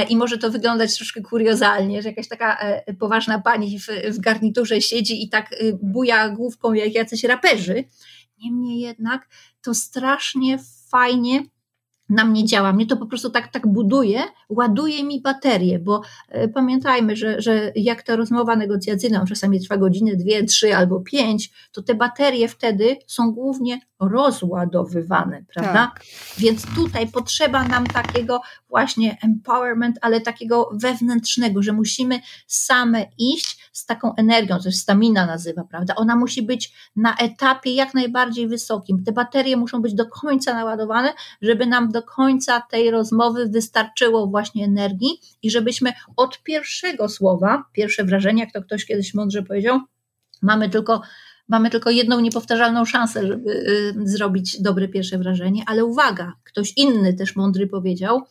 I 0.10 0.18
może 0.18 0.38
to 0.38 0.52
wyglądać 0.52 0.96
troszkę 0.96 1.22
kuriozalnie, 1.22 2.02
że 2.02 2.10
jakaś 2.10 2.28
taka 2.28 2.58
e, 2.60 2.94
poważna 2.94 3.40
pani 3.40 3.80
w, 3.80 3.88
w 4.10 4.20
garniturze 4.20 4.82
siedzi 4.82 5.24
i 5.24 5.30
tak 5.30 5.54
e, 5.54 5.56
buja 5.82 6.30
główką 6.30 6.74
jak 6.74 6.96
jacyś 6.96 7.24
raperzy. 7.24 7.84
Niemniej 8.44 8.80
jednak 8.80 9.28
to 9.62 9.74
strasznie 9.74 10.60
fajnie 10.90 11.44
na 12.10 12.26
mnie 12.26 12.46
działa. 12.46 12.74
Mnie 12.74 12.86
to 12.86 12.98
po 12.98 13.06
prostu 13.06 13.30
tak, 13.30 13.48
tak 13.48 13.68
buduje, 13.68 14.24
ładuje 14.50 15.04
mi 15.04 15.22
baterię, 15.22 15.80
bo 15.80 16.02
e, 16.30 16.48
pamiętajmy, 16.48 17.16
że, 17.16 17.42
że 17.42 17.72
jak 17.76 18.04
ta 18.04 18.16
rozmowa 18.16 18.56
negocjacyjna 18.56 19.26
czasami 19.26 19.60
trwa 19.62 19.78
godzinę, 19.78 20.16
dwie, 20.16 20.44
trzy 20.44 20.76
albo 20.76 21.00
pięć, 21.00 21.52
to 21.72 21.82
te 21.82 21.96
baterie 21.96 22.48
wtedy 22.48 22.98
są 23.08 23.32
głównie 23.32 23.80
rozładowywane, 24.10 25.44
prawda? 25.54 25.74
Tak. 25.74 26.04
Więc 26.38 26.76
tutaj 26.76 27.08
potrzeba 27.08 27.64
nam 27.64 27.88
takiego 27.88 28.42
właśnie 28.70 29.18
empowerment, 29.24 29.98
ale 30.02 30.22
takiego 30.22 30.70
wewnętrznego, 30.74 31.64
że 31.64 31.74
musimy 31.74 32.20
same 32.48 33.06
iść 33.18 33.70
z 33.74 33.86
taką 33.86 34.16
energią, 34.16 34.58
to 34.60 34.68
jest 34.68 34.80
stamina 34.80 35.26
nazywa, 35.26 35.64
prawda? 35.64 35.96
Ona 35.96 36.16
musi 36.16 36.42
być 36.42 36.74
na 36.96 37.16
etapie 37.16 37.76
jak 37.76 37.94
najbardziej 37.94 38.48
wysokim. 38.48 39.04
Te 39.04 39.12
baterie 39.12 39.58
muszą 39.58 39.82
być 39.82 39.94
do 39.94 40.06
końca 40.06 40.54
naładowane, 40.54 41.14
żeby 41.42 41.66
nam 41.66 41.92
do 41.92 42.04
końca 42.04 42.62
tej 42.62 42.92
rozmowy 42.92 43.50
wystarczyło 43.50 44.28
właśnie 44.28 44.66
energii 44.66 45.20
i 45.42 45.52
żebyśmy 45.52 45.94
od 46.18 46.44
pierwszego 46.44 47.10
słowa, 47.10 47.64
pierwsze 47.74 48.04
wrażenie, 48.04 48.44
jak 48.44 48.54
to 48.54 48.62
ktoś 48.62 48.86
kiedyś 48.86 49.14
mądrze 49.14 49.44
powiedział, 49.44 49.80
mamy 50.42 50.70
tylko 50.70 51.02
mamy 51.50 51.70
tylko 51.70 51.90
jedną 51.90 52.20
niepowtarzalną 52.20 52.86
szansę, 52.86 53.28
żeby 53.28 53.52
y, 53.52 53.94
zrobić 54.04 54.62
dobre 54.62 54.88
pierwsze 54.88 55.18
wrażenie, 55.18 55.64
ale 55.68 55.86
uwaga, 55.86 56.34
ktoś 56.44 56.74
inny 56.78 57.14
też 57.14 57.36
mądry 57.36 57.68
powiedział, 57.68 58.22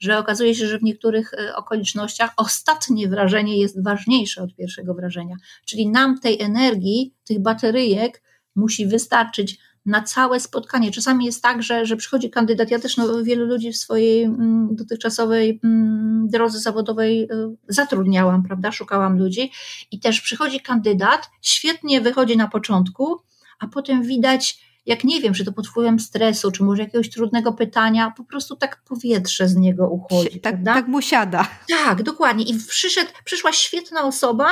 że 0.00 0.18
okazuje 0.18 0.54
się, 0.54 0.66
że 0.66 0.78
w 0.78 0.82
niektórych 0.82 1.32
y, 1.34 1.54
okolicznościach 1.54 2.32
ostatnie 2.36 3.08
wrażenie 3.08 3.58
jest 3.58 3.84
ważniejsze 3.84 4.42
od 4.42 4.54
pierwszego 4.54 4.94
wrażenia. 4.94 5.36
Czyli 5.66 5.88
nam 5.88 6.20
tej 6.20 6.42
energii, 6.42 7.14
tych 7.24 7.42
bateryjek 7.42 8.22
musi 8.56 8.86
wystarczyć 8.86 9.58
na 9.86 10.02
całe 10.02 10.40
spotkanie. 10.40 10.90
Czasami 10.90 11.24
jest 11.24 11.42
tak, 11.42 11.62
że, 11.62 11.86
że 11.86 11.96
przychodzi 11.96 12.30
kandydat. 12.30 12.70
Ja 12.70 12.78
też 12.78 12.96
no, 12.96 13.24
wielu 13.24 13.46
ludzi 13.46 13.72
w 13.72 13.76
swojej 13.76 14.22
mm, 14.22 14.68
dotychczasowej 14.72 15.60
mm, 15.64 16.28
drodze 16.28 16.58
zawodowej 16.58 17.22
y, 17.22 17.28
zatrudniałam, 17.68 18.42
prawda? 18.42 18.72
Szukałam 18.72 19.18
ludzi 19.18 19.52
i 19.90 20.00
też 20.00 20.20
przychodzi 20.20 20.60
kandydat, 20.60 21.30
świetnie 21.42 22.00
wychodzi 22.00 22.36
na 22.36 22.48
początku, 22.48 23.20
a 23.58 23.66
potem 23.66 24.02
widać, 24.02 24.64
jak 24.86 25.04
nie 25.04 25.20
wiem, 25.20 25.34
czy 25.34 25.44
to 25.44 25.52
pod 25.52 25.68
wpływem 25.68 26.00
stresu, 26.00 26.50
czy 26.50 26.62
może 26.62 26.82
jakiegoś 26.82 27.10
trudnego 27.10 27.52
pytania, 27.52 28.12
po 28.16 28.24
prostu 28.24 28.56
tak 28.56 28.82
powietrze 28.88 29.48
z 29.48 29.56
niego 29.56 29.88
uchodzi. 29.88 30.40
Tak, 30.40 30.56
tak 30.64 30.88
mu 30.88 31.02
siada. 31.02 31.48
Tak, 31.68 32.02
dokładnie. 32.02 32.44
I 32.44 32.54
przyszedł, 32.68 33.10
przyszła 33.24 33.52
świetna 33.52 34.02
osoba, 34.02 34.50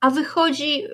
a 0.00 0.10
wychodzi 0.10 0.84
y, 0.84 0.90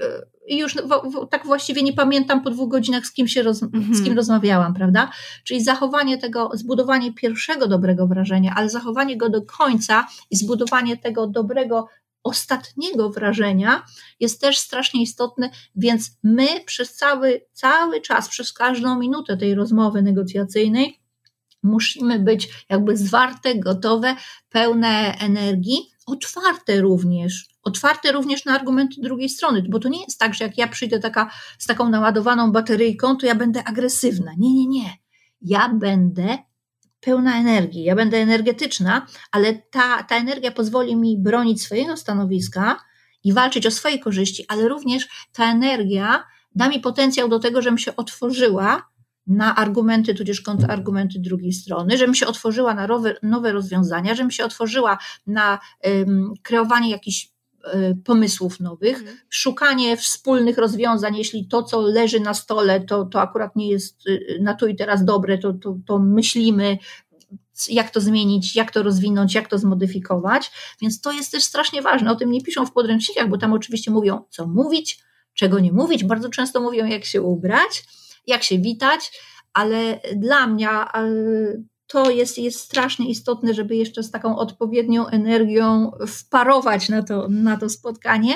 i 0.47 0.59
już 0.59 0.75
w, 0.75 1.11
w, 1.11 1.29
tak 1.31 1.47
właściwie 1.47 1.83
nie 1.83 1.93
pamiętam 1.93 2.43
po 2.43 2.51
dwóch 2.51 2.71
godzinach, 2.71 3.07
z 3.07 3.13
kim 3.13 3.29
się 3.29 3.43
roz, 3.43 3.63
-hmm. 3.63 3.71
z 3.71 3.97
kim 3.97 3.99
mhm. 3.99 4.17
rozmawiałam, 4.17 4.75
prawda? 4.75 5.11
Czyli 5.45 5.65
zachowanie 5.65 6.19
tego, 6.19 6.51
zbudowanie 6.55 7.13
pierwszego 7.13 7.69
dobrego 7.69 8.07
wrażenia, 8.07 8.55
ale 8.57 8.71
zachowanie 8.71 9.17
go 9.17 9.29
do 9.29 9.43
końca 9.43 10.07
i 10.31 10.37
zbudowanie 10.37 10.97
tego 10.97 11.27
dobrego 11.27 11.89
ostatniego 12.23 13.11
wrażenia 13.11 13.85
jest 14.21 14.41
też 14.41 14.59
strasznie 14.59 15.03
istotne, 15.03 15.51
więc 15.77 16.11
my 16.23 16.47
przez 16.67 16.95
cały, 16.95 17.41
cały 17.53 18.01
czas, 18.01 18.29
przez 18.29 18.53
każdą 18.53 18.99
minutę 18.99 19.37
tej 19.37 19.55
rozmowy 19.55 20.03
negocjacyjnej 20.03 21.01
musimy 21.63 22.19
być 22.19 22.49
jakby 22.69 22.97
zwarte, 22.97 23.55
gotowe, 23.59 24.17
pełne 24.49 25.15
energii, 25.19 25.91
otwarte 26.07 26.81
również, 26.81 27.52
otwarte 27.63 28.13
również 28.13 28.45
na 28.45 28.55
argumenty 28.55 29.01
drugiej 29.01 29.29
strony, 29.29 29.65
bo 29.69 29.79
to 29.79 29.89
nie 29.89 30.03
jest 30.03 30.19
tak, 30.19 30.35
że 30.35 30.45
jak 30.45 30.59
ja 30.59 30.69
przyjdę 30.69 30.99
taka, 30.99 31.31
z 31.59 31.67
taką 31.67 31.89
naładowaną 31.89 32.53
bateryjką, 32.53 33.17
to 33.17 33.27
ja 33.27 33.35
będę 33.35 33.65
agresywna. 33.65 34.33
Nie, 34.39 34.55
nie, 34.55 34.67
nie. 34.67 34.91
Ja 35.43 35.69
będę 35.69 36.39
pełna 37.01 37.39
energii, 37.39 37.85
ja 37.85 37.97
będę 37.97 38.17
energetyczna, 38.17 39.07
ale 39.33 39.55
ta, 39.55 40.03
ta 40.03 40.17
energia 40.17 40.53
pozwoli 40.53 40.97
mi 40.97 41.19
bronić 41.19 41.63
swojego 41.63 41.97
stanowiska 41.97 42.81
i 43.25 43.33
walczyć 43.33 43.67
o 43.67 43.71
swoje 43.71 43.99
korzyści, 43.99 44.45
ale 44.49 44.69
również 44.69 45.09
ta 45.33 45.53
energia 45.53 46.25
da 46.55 46.69
mi 46.69 46.81
potencjał 46.81 47.29
do 47.29 47.39
tego, 47.39 47.63
żebym 47.63 47.79
się 47.79 47.97
otworzyła 47.97 48.93
na 49.27 49.57
argumenty, 49.57 50.15
tudzież 50.15 50.41
kontrargumenty 50.41 51.19
drugiej 51.19 51.53
strony, 51.53 51.99
żebym 51.99 52.15
się 52.15 52.27
otworzyła 52.27 52.75
na 52.75 52.89
nowe, 53.23 53.53
rozwiązania, 53.53 54.15
żebym 54.15 54.31
się 54.31 54.45
otworzyła 54.45 54.99
na 55.27 55.59
um, 55.85 56.33
kreowanie 56.43 56.91
jakichś 56.91 57.32
pomysłów 58.05 58.61
nowych, 58.61 58.99
mhm. 58.99 59.17
szukanie 59.29 59.97
wspólnych 59.97 60.59
rozwiązań, 60.59 61.17
jeśli 61.17 61.49
to, 61.49 61.63
co 61.63 61.81
leży 61.81 62.21
na 62.21 62.35
stole, 62.35 62.81
to, 62.81 63.05
to 63.05 63.21
akurat 63.21 63.57
nie 63.57 63.69
jest 63.69 64.07
y, 64.07 64.39
na 64.41 64.55
tu 64.55 64.67
i 64.67 64.77
teraz 64.77 65.05
dobre, 65.05 65.39
to, 65.39 65.53
to, 65.53 65.77
to 65.87 65.99
myślimy, 65.99 66.79
jak 67.69 67.91
to 67.91 68.01
zmienić, 68.01 68.57
jak 68.57 68.71
to 68.71 68.83
rozwinąć, 68.83 69.35
jak 69.35 69.49
to 69.49 69.59
zmodyfikować. 69.59 70.51
Więc 70.81 71.01
to 71.01 71.13
jest 71.13 71.33
też 71.33 71.45
strasznie 71.45 71.83
ważne. 71.83 72.13
O 72.13 72.17
tym 72.17 72.31
nie 72.31 72.43
piszą 72.43 72.67
w 72.67 72.73
podręcznikach, 72.73 73.29
bo 73.29 73.39
tam 73.39 73.53
oczywiście 73.53 73.91
mówią, 73.91 74.25
co 74.31 74.47
mówić, 74.47 75.03
czego 75.35 75.59
nie 75.59 75.73
mówić. 75.73 76.05
Bardzo 76.05 76.29
często 76.29 76.61
mówią, 76.61 76.87
jak 76.87 77.05
się 77.05 77.23
ubrać 77.23 77.85
jak 78.27 78.43
się 78.43 78.59
witać, 78.59 79.21
ale 79.53 80.01
dla 80.17 80.47
mnie 80.47 80.69
to 81.93 82.11
jest, 82.11 82.39
jest 82.39 82.61
strasznie 82.61 83.09
istotne, 83.09 83.55
żeby 83.55 83.77
jeszcze 83.77 84.03
z 84.03 84.11
taką 84.11 84.37
odpowiednią 84.37 85.07
energią 85.07 85.93
wparować 86.09 86.89
na 86.89 87.03
to, 87.03 87.29
na 87.29 87.57
to 87.57 87.69
spotkanie. 87.69 88.35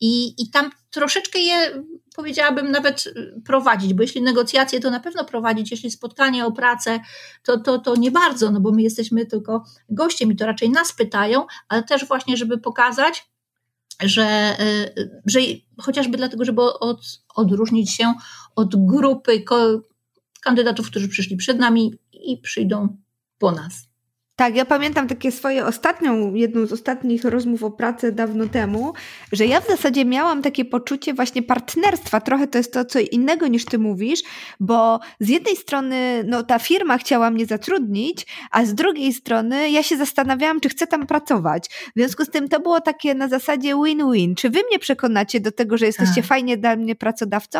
I, 0.00 0.42
i 0.42 0.50
tam 0.50 0.70
troszeczkę 0.90 1.38
je, 1.38 1.84
powiedziałabym, 2.16 2.70
nawet 2.70 3.04
prowadzić, 3.44 3.94
bo 3.94 4.02
jeśli 4.02 4.22
negocjacje, 4.22 4.80
to 4.80 4.90
na 4.90 5.00
pewno 5.00 5.24
prowadzić, 5.24 5.70
jeśli 5.70 5.90
spotkanie 5.90 6.46
o 6.46 6.52
pracę, 6.52 7.00
to, 7.42 7.60
to, 7.60 7.78
to 7.78 7.96
nie 7.96 8.10
bardzo, 8.10 8.50
no 8.50 8.60
bo 8.60 8.72
my 8.72 8.82
jesteśmy 8.82 9.26
tylko 9.26 9.64
gościem 9.88 10.32
i 10.32 10.36
to 10.36 10.46
raczej 10.46 10.70
nas 10.70 10.92
pytają, 10.92 11.46
ale 11.68 11.82
też 11.82 12.06
właśnie, 12.06 12.36
żeby 12.36 12.58
pokazać, 12.58 13.24
że, 14.02 14.56
y, 14.98 15.22
że 15.26 15.40
chociażby 15.80 16.16
dlatego, 16.16 16.44
żeby 16.44 16.62
od, 16.62 17.00
odróżnić 17.34 17.90
się 17.90 18.14
od 18.56 18.86
grupy 18.86 19.40
kandydatów, 20.46 20.90
którzy 20.90 21.08
przyszli 21.08 21.36
przed 21.36 21.58
nami 21.58 21.94
i 22.12 22.38
przyjdą 22.38 22.96
po 23.38 23.52
nas. 23.52 23.88
Tak, 24.36 24.56
ja 24.56 24.64
pamiętam 24.64 25.08
takie 25.08 25.32
swoje 25.32 25.66
ostatnią, 25.66 26.34
jedną 26.34 26.66
z 26.66 26.72
ostatnich 26.72 27.24
rozmów 27.24 27.64
o 27.64 27.70
pracy 27.70 28.12
dawno 28.12 28.48
temu, 28.48 28.92
że 29.32 29.46
ja 29.46 29.60
w 29.60 29.66
zasadzie 29.66 30.04
miałam 30.04 30.42
takie 30.42 30.64
poczucie 30.64 31.14
właśnie 31.14 31.42
partnerstwa. 31.42 32.20
Trochę 32.20 32.46
to 32.46 32.58
jest 32.58 32.72
to 32.72 32.84
co 32.84 32.98
innego 32.98 33.46
niż 33.46 33.64
ty 33.64 33.78
mówisz, 33.78 34.22
bo 34.60 35.00
z 35.20 35.28
jednej 35.28 35.56
strony 35.56 36.24
no, 36.26 36.42
ta 36.42 36.58
firma 36.58 36.98
chciała 36.98 37.30
mnie 37.30 37.46
zatrudnić, 37.46 38.26
a 38.50 38.64
z 38.64 38.74
drugiej 38.74 39.12
strony 39.12 39.70
ja 39.70 39.82
się 39.82 39.96
zastanawiałam, 39.96 40.60
czy 40.60 40.68
chcę 40.68 40.86
tam 40.86 41.06
pracować. 41.06 41.68
W 41.68 41.92
związku 41.96 42.24
z 42.24 42.30
tym 42.30 42.48
to 42.48 42.60
było 42.60 42.80
takie 42.80 43.14
na 43.14 43.28
zasadzie 43.28 43.74
win-win. 43.84 44.34
Czy 44.34 44.50
wy 44.50 44.58
mnie 44.68 44.78
przekonacie 44.78 45.40
do 45.40 45.52
tego, 45.52 45.78
że 45.78 45.86
jesteście 45.86 46.14
tak. 46.14 46.24
fajnie 46.24 46.56
dla 46.56 46.76
mnie 46.76 46.94
pracodawcą 46.94 47.58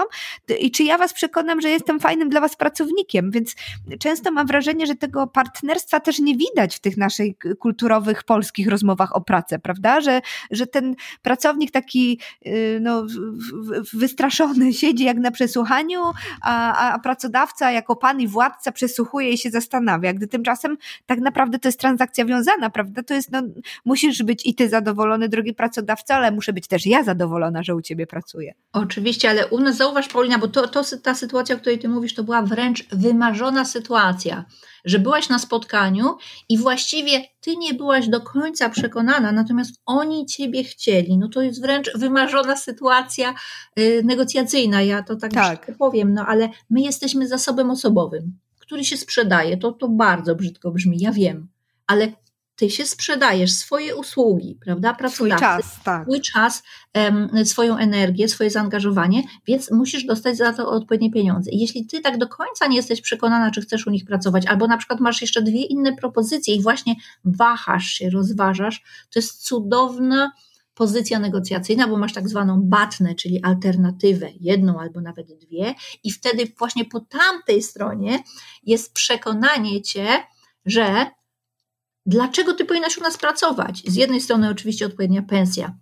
i 0.61 0.71
czy 0.71 0.85
ja 0.85 0.99
was 0.99 1.13
przekonam, 1.13 1.61
że 1.61 1.71
jestem 1.71 2.01
fajnym 2.01 2.29
dla 2.29 2.41
was 2.41 2.57
pracownikiem. 2.57 3.31
Więc 3.31 3.55
często 3.99 4.31
mam 4.31 4.47
wrażenie, 4.47 4.87
że 4.87 4.95
tego 4.95 5.27
partnerstwa 5.27 6.01
też 6.01 6.19
nie 6.19 6.37
widać 6.37 6.66
widać 6.67 6.77
w 6.77 6.81
tych 6.81 6.97
naszych 6.97 7.37
kulturowych 7.59 8.25
polskich 8.25 8.69
rozmowach 8.69 9.17
o 9.17 9.21
pracę, 9.21 9.59
prawda? 9.59 10.01
Że, 10.01 10.21
że 10.51 10.67
ten 10.67 10.95
pracownik 11.23 11.71
taki 11.71 12.21
y, 12.47 12.79
no, 12.83 13.07
wystraszony 13.93 14.73
siedzi 14.83 15.05
jak 15.05 15.17
na 15.17 15.31
przesłuchaniu, 15.31 16.01
a, 16.43 16.93
a 16.93 16.99
pracodawca 16.99 17.71
jako 17.71 17.97
pan 17.97 18.21
i 18.21 18.29
władca 18.29 18.73
przesłuchuje 18.73 19.31
i 19.31 19.39
się 19.39 19.51
zastanawia, 19.51 20.13
gdy 20.13 20.27
tymczasem 20.27 20.77
tak 21.07 21.19
naprawdę 21.21 21.59
to 21.59 21.69
jest 21.69 21.81
transakcja 21.81 22.25
wiązana, 22.25 22.71
prawda? 22.71 23.03
To 23.03 23.15
jest, 23.15 23.33
no, 23.33 23.43
musisz 23.85 24.23
być 24.23 24.47
i 24.47 24.55
ty 24.55 24.69
zadowolony, 24.69 25.29
drogi 25.29 25.55
pracodawca, 25.55 26.15
ale 26.17 26.31
muszę 26.31 26.53
być 26.53 26.67
też 26.67 26.87
ja 26.87 27.05
zadowolona, 27.05 27.63
że 27.63 27.75
u 27.75 27.83
ciebie 27.83 28.07
pracuję. 28.07 28.55
Oczywiście, 28.73 29.31
ale 29.31 29.47
u 29.47 29.61
nas 29.61 29.77
zauważ, 29.77 30.09
Paulina, 30.09 30.39
bo 30.39 30.49
to, 30.49 30.69
to 30.69 30.83
ta 31.03 31.15
sytuacja, 31.15 31.57
o 31.57 31.59
której 31.59 31.79
ty 31.79 31.89
mówisz, 31.89 32.15
to 32.15 32.25
była 32.25 32.43
wręcz 32.43 32.89
wymarzona 32.89 33.65
sytuacja 33.65 34.45
że 34.87 34.99
byłaś 34.99 35.29
na 35.29 35.39
spotkaniu 35.39 36.17
i 36.49 36.59
właściwie 36.59 37.25
ty 37.41 37.57
nie 37.57 37.75
byłaś 37.75 38.09
do 38.09 38.21
końca 38.21 38.69
przekonana, 38.69 39.33
natomiast 39.33 39.81
oni 39.87 40.27
ciebie 40.27 40.65
chcieli. 40.65 41.19
No 41.19 41.29
to 41.29 41.43
jest 41.43 41.63
wręcz 41.63 41.91
wymarzona 41.95 42.57
sytuacja 42.57 43.35
y, 43.79 44.03
negocjacyjna. 44.05 44.83
Ja 44.83 45.03
to 45.03 45.17
tak, 45.17 45.33
tak. 45.33 45.77
powiem, 45.79 46.15
no 46.15 46.27
ale 46.27 46.49
my 46.71 46.81
jesteśmy 46.81 47.29
zasobem 47.29 47.71
osobowym, 47.71 48.39
który 48.59 48.85
się 48.85 48.97
sprzedaje. 48.97 49.57
To, 49.57 49.73
to 49.73 49.89
bardzo 49.89 50.35
brzydko 50.35 50.71
brzmi, 50.71 50.99
ja 51.01 51.13
wiem, 51.13 51.49
ale 51.87 52.13
ty 52.57 52.71
się 52.71 52.87
sprzedajesz 52.87 53.53
swoje 53.53 53.97
usługi, 53.97 54.59
prawda? 54.65 54.95
Pracodawcy, 54.95 55.37
swój 55.37 55.63
czas, 55.63 55.85
tak. 55.85 56.03
swój 56.03 56.21
czas, 56.21 56.63
swoją 57.45 57.77
energię, 57.77 58.29
swoje 58.29 58.51
zaangażowanie, 58.51 59.23
więc 59.47 59.71
musisz 59.71 60.05
dostać 60.05 60.37
za 60.37 60.53
to 60.53 60.71
odpowiednie 60.71 61.11
pieniądze. 61.11 61.51
I 61.51 61.61
jeśli 61.61 61.87
ty 61.87 62.01
tak 62.01 62.19
do 62.19 62.29
końca 62.29 62.67
nie 62.67 62.77
jesteś 62.77 63.01
przekonana, 63.01 63.51
czy 63.51 63.61
chcesz 63.61 63.87
u 63.87 63.91
nich 63.91 64.05
pracować, 64.05 64.47
albo 64.47 64.67
na 64.67 64.77
przykład 64.77 65.01
masz 65.01 65.21
jeszcze 65.21 65.43
dwie 65.43 65.63
inne 65.63 65.97
propozycje 65.97 66.55
i 66.55 66.63
właśnie 66.63 66.95
wahasz 67.25 67.87
się, 67.87 68.11
rozważasz, 68.11 68.83
to 69.11 69.19
jest 69.19 69.47
cudowna 69.47 70.33
pozycja 70.75 71.19
negocjacyjna, 71.19 71.89
bo 71.89 71.97
masz 71.97 72.13
tak 72.13 72.29
zwaną 72.29 72.61
batnę, 72.63 73.15
czyli 73.15 73.43
alternatywę, 73.43 74.29
jedną 74.41 74.81
albo 74.81 75.01
nawet 75.01 75.27
dwie, 75.39 75.75
i 76.05 76.13
wtedy 76.13 76.53
właśnie 76.59 76.85
po 76.85 77.01
tamtej 77.01 77.63
stronie 77.63 78.19
jest 78.63 78.93
przekonanie 78.93 79.83
cię, 79.83 80.07
że 80.67 81.07
dlaczego 82.07 82.55
ty 82.55 82.65
powinnaś 82.65 82.99
u 82.99 83.03
nas 83.03 83.19
pracować? 83.19 83.83
Z 83.87 83.97
jednej 83.97 84.21
strony 84.21 84.51
oczywiście 84.51 84.87
odpowiednia 84.87 85.23
pensja, 85.23 85.77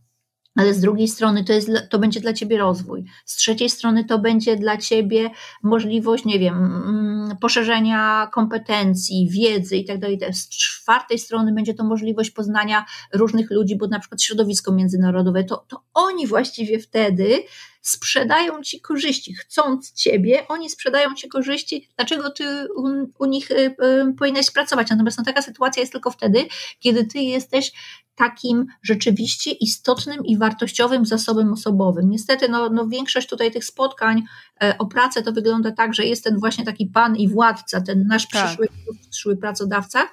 ale 0.57 0.75
z 0.75 0.81
drugiej 0.81 1.09
strony 1.09 1.45
to, 1.45 1.52
jest, 1.52 1.71
to 1.90 1.99
będzie 1.99 2.21
dla 2.21 2.33
ciebie 2.33 2.59
rozwój. 2.59 3.04
Z 3.25 3.37
trzeciej 3.37 3.71
strony 3.71 4.04
to 4.04 4.19
będzie 4.19 4.57
dla 4.57 4.76
ciebie 4.76 5.31
możliwość, 5.62 6.25
nie 6.25 6.38
wiem, 6.38 6.54
mm, 6.54 7.37
poszerzenia 7.37 8.28
kompetencji, 8.33 9.28
wiedzy 9.31 9.76
itd. 9.76 10.16
Tak 10.16 10.35
z 10.35 10.49
czwartej 10.49 11.19
strony 11.19 11.52
będzie 11.52 11.75
to 11.75 11.85
możliwość 11.85 12.31
poznania 12.31 12.85
różnych 13.12 13.50
ludzi, 13.50 13.76
bo 13.76 13.87
na 13.87 13.99
przykład 13.99 14.23
środowisko 14.23 14.73
międzynarodowe, 14.73 15.45
to, 15.45 15.64
to 15.69 15.83
oni 15.95 16.26
właściwie 16.26 16.78
wtedy 16.78 17.43
sprzedają 17.85 18.62
ci 18.62 18.81
korzyści. 18.81 19.35
Chcąc 19.35 19.93
ciebie, 19.93 20.49
oni 20.49 20.71
sprzedają 20.71 21.14
ci 21.14 21.29
korzyści, 21.29 21.88
dlaczego 21.97 22.31
ty 22.31 22.69
u, 22.76 22.88
u 23.19 23.26
nich 23.26 23.50
y, 23.50 23.55
y, 23.55 24.14
powinnaś 24.19 24.50
pracować. 24.50 24.91
Natomiast 24.91 25.19
no, 25.19 25.25
taka 25.25 25.43
sytuacja 25.43 25.81
jest 25.81 25.93
tylko 25.93 26.11
wtedy, 26.11 26.47
kiedy 26.81 27.07
ty 27.07 27.19
jesteś 27.19 27.73
takim 28.14 28.67
rzeczywiście 28.83 29.50
istotnym 29.50 30.25
i 30.25 30.38
wartościowym 30.38 31.07
zasobem 31.07 31.53
osobowym. 31.53 32.11
Niestety, 32.11 32.49
no, 32.49 32.69
no 32.69 32.87
większość 32.87 33.29
tutaj 33.29 33.50
tych 33.50 33.64
spotkań 33.64 34.23
e, 34.62 34.79
o 34.79 34.87
pracę 34.87 35.23
to 35.23 35.33
wygląda 35.33 35.73
tak, 35.73 35.95
że 35.95 36.05
jest 36.05 36.25
ten 36.25 36.38
właśnie 36.38 36.64
taki 36.64 36.87
pan 36.87 37.17
i 37.17 37.29
władca, 37.29 37.81
ten 37.81 38.07
nasz 38.07 38.29
tak. 38.29 38.47
przyszły, 38.47 38.69
przyszły 39.11 39.37
pracodawca, 39.37 40.09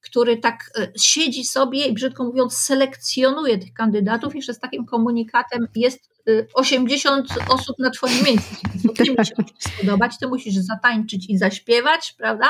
który 0.00 0.36
tak 0.36 0.70
e, 0.78 0.92
siedzi 1.00 1.44
sobie 1.44 1.86
i 1.86 1.92
brzydko 1.92 2.24
mówiąc 2.24 2.56
selekcjonuje 2.56 3.58
tych 3.58 3.72
kandydatów, 3.72 4.34
jeszcze 4.34 4.54
z 4.54 4.58
takim 4.58 4.86
komunikatem 4.86 5.68
jest 5.74 6.09
80 6.54 7.30
y, 7.30 7.34
osób 7.48 7.78
na 7.78 7.90
twoim 7.90 8.24
miejscu. 8.24 8.54
Ty 8.96 9.04
musisz 9.18 9.34
spodobać, 9.58 10.18
ty 10.18 10.28
musisz 10.28 10.54
zatańczyć 10.54 11.30
i 11.30 11.38
zaśpiewać, 11.38 12.14
prawda? 12.18 12.46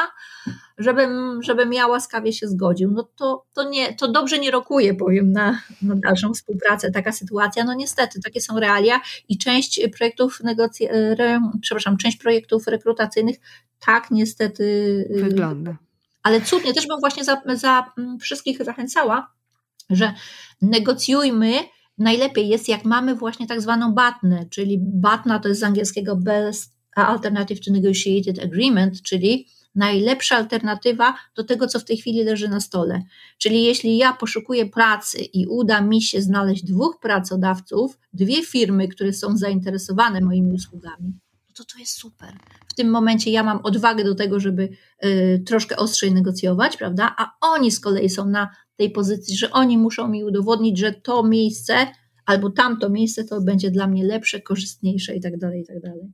Żebym, 0.79 1.43
żebym 1.43 1.73
ja 1.73 1.87
łaskawie 1.87 2.33
się 2.33 2.49
zgodził. 2.49 2.91
No 2.91 3.09
to, 3.17 3.45
to, 3.55 3.69
nie, 3.69 3.95
to 3.95 4.09
dobrze 4.09 4.39
nie 4.39 4.51
rokuje, 4.51 4.95
powiem, 4.95 5.33
na, 5.33 5.61
na 5.83 5.95
dalszą 5.95 6.35
współpracę. 6.35 6.91
Taka 6.91 7.13
sytuacja, 7.13 7.65
no 7.65 7.75
niestety, 7.75 8.21
takie 8.21 8.41
są 8.41 8.61
realia 8.61 9.01
i 9.29 9.39
część 9.39 9.81
projektów 9.97 10.41
negocja- 10.45 10.89
re, 10.91 11.41
przepraszam, 11.61 11.97
część 11.97 12.17
projektów 12.17 12.67
rekrutacyjnych 12.67 13.37
tak 13.87 14.11
niestety 14.11 14.65
y, 15.11 15.23
wygląda. 15.23 15.77
Ale 16.23 16.41
cudnie, 16.41 16.75
też 16.75 16.87
bym 16.87 17.01
właśnie 17.01 17.25
za, 17.25 17.43
za 17.55 17.93
mm, 17.99 18.19
wszystkich 18.19 18.65
zachęcała, 18.65 19.33
że 19.91 20.15
negocjujmy 20.63 21.53
najlepiej 22.01 22.49
jest, 22.49 22.69
jak 22.69 22.85
mamy 22.85 23.15
właśnie 23.15 23.47
tak 23.47 23.61
zwaną 23.61 23.95
BATNę, 23.95 24.47
czyli 24.51 24.79
BATNA 24.81 25.39
to 25.39 25.49
jest 25.49 25.61
z 25.61 25.65
angielskiego 25.65 26.17
Best 26.17 26.73
Alternative 26.97 27.61
to 27.65 27.73
Negotiated 27.73 28.45
Agreement, 28.45 29.03
czyli 29.03 29.47
najlepsza 29.75 30.37
alternatywa 30.37 31.15
do 31.37 31.45
tego, 31.45 31.67
co 31.67 31.79
w 31.79 31.85
tej 31.85 31.97
chwili 31.97 32.25
leży 32.25 32.49
na 32.49 32.61
stole. 32.61 33.03
Czyli 33.39 33.65
jeśli 33.65 33.97
ja 33.97 34.13
poszukuję 34.13 34.67
pracy 34.67 35.19
i 35.19 35.47
uda 35.47 35.81
mi 35.81 36.03
się 36.03 36.23
znaleźć 36.23 36.65
dwóch 36.65 36.99
pracodawców, 37.01 37.99
dwie 38.13 38.43
firmy, 38.45 38.89
które 38.89 39.13
są 39.13 39.37
zainteresowane 39.37 40.21
moimi 40.21 40.53
usługami, 40.53 41.13
to 41.55 41.65
to 41.65 41.79
jest 41.79 41.93
super. 41.93 42.35
W 42.69 42.75
tym 42.75 42.91
momencie 42.91 43.31
ja 43.31 43.43
mam 43.43 43.61
odwagę 43.63 44.05
do 44.05 44.15
tego, 44.15 44.41
żeby 44.41 44.69
y, 45.05 45.43
troszkę 45.47 45.77
ostrzej 45.77 46.13
negocjować, 46.13 46.77
prawda? 46.77 47.15
A 47.19 47.37
oni 47.41 47.71
z 47.71 47.81
kolei 47.81 48.11
są 48.11 48.27
na 48.27 48.51
tej 48.81 48.91
pozycji, 48.91 49.37
że 49.37 49.51
oni 49.51 49.79
muszą 49.79 50.09
mi 50.09 50.25
udowodnić, 50.25 50.79
że 50.79 50.93
to 50.93 51.23
miejsce 51.23 51.75
albo 52.27 52.51
tamto 52.51 52.91
miejsce 52.91 53.25
to 53.25 53.41
będzie 53.41 53.71
dla 53.71 53.87
mnie 53.87 54.05
lepsze, 54.05 54.41
korzystniejsze 54.41 55.15
i 55.17 55.21
tak 55.21 55.39
dalej, 55.39 55.61
i 55.61 55.67
tak 55.67 55.81
dalej. 55.81 56.13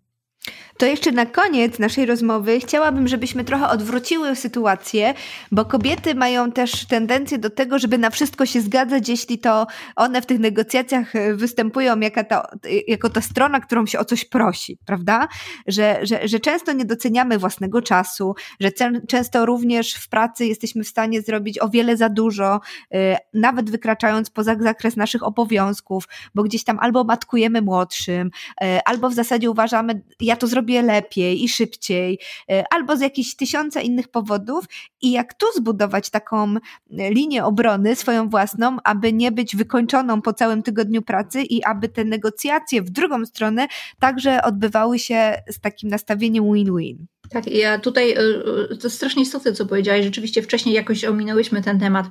To 0.79 0.87
jeszcze 0.87 1.13
na 1.13 1.27
koniec 1.27 1.79
naszej 1.79 2.07
rozmowy 2.07 2.61
chciałabym, 2.61 3.09
żebyśmy 3.09 3.45
trochę 3.45 3.69
odwróciły 3.69 4.37
sytuację, 4.37 5.15
bo 5.53 5.65
kobiety 5.65 6.15
mają 6.15 6.53
też 6.53 6.87
tendencję 6.87 7.39
do 7.39 7.51
tego, 7.51 7.79
żeby 7.79 7.99
na 7.99 8.11
wszystko 8.11 8.47
się 8.47 8.61
zgadzać, 8.61 9.09
jeśli 9.09 9.39
to 9.39 9.67
one 9.97 10.23
w 10.23 10.27
tych 10.27 10.39
negocjacjach 10.39 11.17
e, 11.17 11.35
występują 11.35 12.01
jako 12.01 12.25
ta, 12.25 12.47
jako 12.89 13.11
ta 13.11 13.21
strona, 13.21 13.61
którą 13.61 13.87
się 13.87 13.99
o 13.99 14.05
coś 14.05 14.25
prosi, 14.25 14.79
prawda? 14.87 15.29
Że, 15.67 15.99
że, 16.03 16.29
że 16.29 16.41
często 16.41 16.73
nie 16.73 16.85
doceniamy 16.85 17.39
własnego 17.39 17.83
czasu, 17.83 18.35
że 18.61 18.71
często 19.09 19.47
również 19.47 19.95
w 19.95 20.09
pracy 20.09 20.47
jesteśmy 20.47 20.85
w 20.85 20.89
stanie 20.89 21.23
zrobić 21.23 21.59
o 21.59 21.69
wiele 21.69 21.97
za 21.97 22.09
dużo, 22.09 22.61
e, 22.95 23.19
nawet 23.35 23.71
wykraczając 23.71 24.31
poza 24.31 24.57
zakres 24.61 24.97
naszych 24.97 25.23
obowiązków, 25.23 26.09
bo 26.35 26.43
gdzieś 26.43 26.65
tam 26.65 26.79
albo 26.81 27.05
matkujemy 27.05 27.63
młodszym, 27.63 28.31
e, 28.63 28.81
albo 28.89 29.11
w 29.11 29.15
zasadzie 29.15 29.51
uważamy, 29.51 30.03
ja 30.21 30.37
to 30.37 30.47
zrobię 30.47 30.66
lepiej 30.75 31.45
i 31.45 31.49
szybciej, 31.49 32.19
e, 32.51 32.65
albo 32.71 32.97
z 32.97 33.01
jakichś 33.01 33.35
tysiąca 33.35 33.81
innych 33.81 34.09
powodów. 34.09 34.65
I 35.03 35.13
jak 35.13 35.35
tu 35.35 35.47
zbudować 35.57 36.11
taką 36.11 36.55
linię 36.91 37.45
obrony 37.45 37.97
swoją 37.97 38.29
własną, 38.29 38.77
aby 38.85 39.13
nie 39.13 39.33
być 39.33 39.57
wykończoną 39.57 40.23
po 40.23 40.33
całym 40.33 40.63
tygodniu 40.63 41.03
pracy 41.03 41.43
i 41.43 41.65
aby 41.65 41.89
te 41.89 42.05
negocjacje 42.05 42.83
w 42.83 42.91
drugą 42.91 43.27
stronę 43.27 43.67
także 44.01 44.43
odbywały 44.43 44.99
się 44.99 45.35
z 45.51 45.61
takim 45.61 45.91
nastawieniem 45.91 46.45
win-win. 46.53 47.07
Tak, 47.31 47.47
ja 47.47 47.79
tutaj 47.79 48.13
e, 48.13 48.77
to 48.77 48.91
strasznie 48.91 49.23
istotne, 49.23 49.53
co 49.53 49.67
powiedziałaś. 49.67 50.05
Rzeczywiście 50.05 50.43
wcześniej 50.43 50.75
jakoś 50.75 51.05
ominęłyśmy 51.05 51.63
ten 51.63 51.81
temat. 51.81 52.07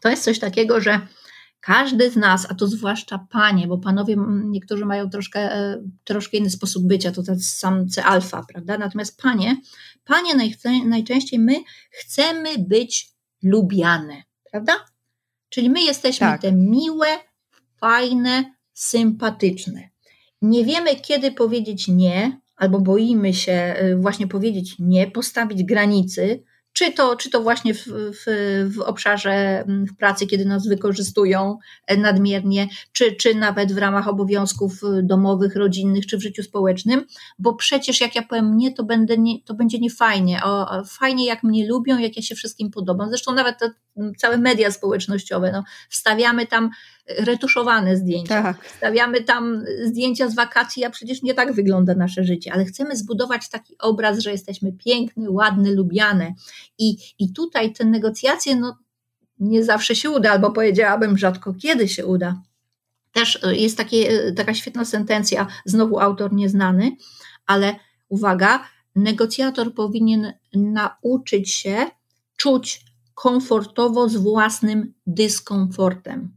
To 0.00 0.08
jest 0.08 0.24
coś 0.24 0.38
takiego, 0.38 0.80
że 0.80 1.00
każdy 1.66 2.10
z 2.10 2.16
nas, 2.16 2.46
a 2.50 2.54
to 2.54 2.68
zwłaszcza 2.68 3.26
panie, 3.30 3.66
bo 3.66 3.78
panowie 3.78 4.16
niektórzy 4.44 4.84
mają 4.84 5.10
troszkę, 5.10 5.40
e, 5.40 5.82
troszkę 6.04 6.36
inny 6.36 6.50
sposób 6.50 6.86
bycia, 6.86 7.12
to 7.12 7.22
ten 7.22 7.40
samce 7.40 8.04
alfa, 8.04 8.44
prawda? 8.52 8.78
Natomiast 8.78 9.22
panie, 9.22 9.56
panie 10.04 10.50
najczęściej 10.84 11.38
my 11.38 11.54
chcemy 11.90 12.58
być 12.58 13.08
lubiane, 13.42 14.22
prawda? 14.50 14.72
Czyli 15.48 15.70
my 15.70 15.82
jesteśmy 15.82 16.26
tak. 16.26 16.40
te 16.40 16.52
miłe, 16.52 17.08
fajne, 17.80 18.54
sympatyczne. 18.72 19.88
Nie 20.42 20.64
wiemy, 20.64 20.96
kiedy 20.96 21.32
powiedzieć 21.32 21.88
nie, 21.88 22.40
albo 22.56 22.80
boimy 22.80 23.34
się 23.34 23.52
e, 23.52 23.96
właśnie 23.96 24.26
powiedzieć 24.26 24.76
nie, 24.78 25.06
postawić 25.06 25.64
granicy, 25.64 26.42
czy 26.76 26.92
to, 26.92 27.16
czy 27.16 27.30
to 27.30 27.42
właśnie 27.42 27.74
w, 27.74 27.84
w, 27.88 28.24
w 28.76 28.80
obszarze 28.80 29.60
mm, 29.60 29.86
w 29.86 29.96
pracy, 29.96 30.26
kiedy 30.26 30.44
nas 30.44 30.68
wykorzystują 30.68 31.58
e, 31.86 31.96
nadmiernie, 31.96 32.68
czy, 32.92 33.12
czy 33.12 33.34
nawet 33.34 33.72
w 33.72 33.78
ramach 33.78 34.08
obowiązków 34.08 34.72
e, 34.84 35.02
domowych, 35.02 35.56
rodzinnych, 35.56 36.06
czy 36.06 36.18
w 36.18 36.22
życiu 36.22 36.42
społecznym, 36.42 37.06
bo 37.38 37.54
przecież 37.54 38.00
jak 38.00 38.14
ja 38.14 38.22
powiem 38.22 38.56
nie, 38.56 38.74
to, 38.74 38.84
będę 38.84 39.18
nie, 39.18 39.42
to 39.42 39.54
będzie 39.54 39.78
niefajnie. 39.78 40.40
O, 40.44 40.84
fajnie 40.84 41.26
jak 41.26 41.42
mnie 41.42 41.68
lubią, 41.68 41.98
jak 41.98 42.16
ja 42.16 42.22
się 42.22 42.34
wszystkim 42.34 42.70
podobam. 42.70 43.08
Zresztą 43.08 43.32
nawet 43.32 43.58
te 43.58 43.70
całe 44.18 44.38
media 44.38 44.70
społecznościowe, 44.70 45.52
no, 45.52 45.64
wstawiamy 45.90 46.46
tam 46.46 46.70
retuszowane 47.08 47.96
zdjęcia. 47.96 48.42
Tak. 48.42 48.68
Stawiamy 48.76 49.24
tam 49.24 49.64
zdjęcia 49.84 50.28
z 50.28 50.34
wakacji, 50.34 50.84
a 50.84 50.90
przecież 50.90 51.22
nie 51.22 51.34
tak 51.34 51.52
wygląda 51.52 51.94
nasze 51.94 52.24
życie, 52.24 52.52
ale 52.52 52.64
chcemy 52.64 52.96
zbudować 52.96 53.48
taki 53.48 53.78
obraz, 53.78 54.18
że 54.18 54.30
jesteśmy 54.30 54.72
piękne, 54.72 55.30
ładne, 55.30 55.72
lubiane. 55.72 56.34
I, 56.78 56.96
i 57.18 57.32
tutaj 57.32 57.72
te 57.72 57.84
negocjacje, 57.84 58.56
no, 58.56 58.78
nie 59.40 59.64
zawsze 59.64 59.94
się 59.94 60.10
uda, 60.10 60.30
albo 60.30 60.50
powiedziałabym 60.50 61.18
rzadko 61.18 61.54
kiedy 61.54 61.88
się 61.88 62.06
uda. 62.06 62.42
Też 63.12 63.44
e, 63.44 63.56
jest 63.56 63.76
takie, 63.76 64.08
e, 64.08 64.32
taka 64.32 64.54
świetna 64.54 64.84
sentencja, 64.84 65.46
znowu 65.64 66.00
autor 66.00 66.32
nieznany, 66.32 66.96
ale 67.46 67.74
uwaga, 68.08 68.64
negocjator 68.94 69.74
powinien 69.74 70.32
nauczyć 70.54 71.52
się 71.52 71.86
czuć 72.36 72.84
komfortowo 73.14 74.08
z 74.08 74.16
własnym 74.16 74.94
dyskomfortem. 75.06 76.35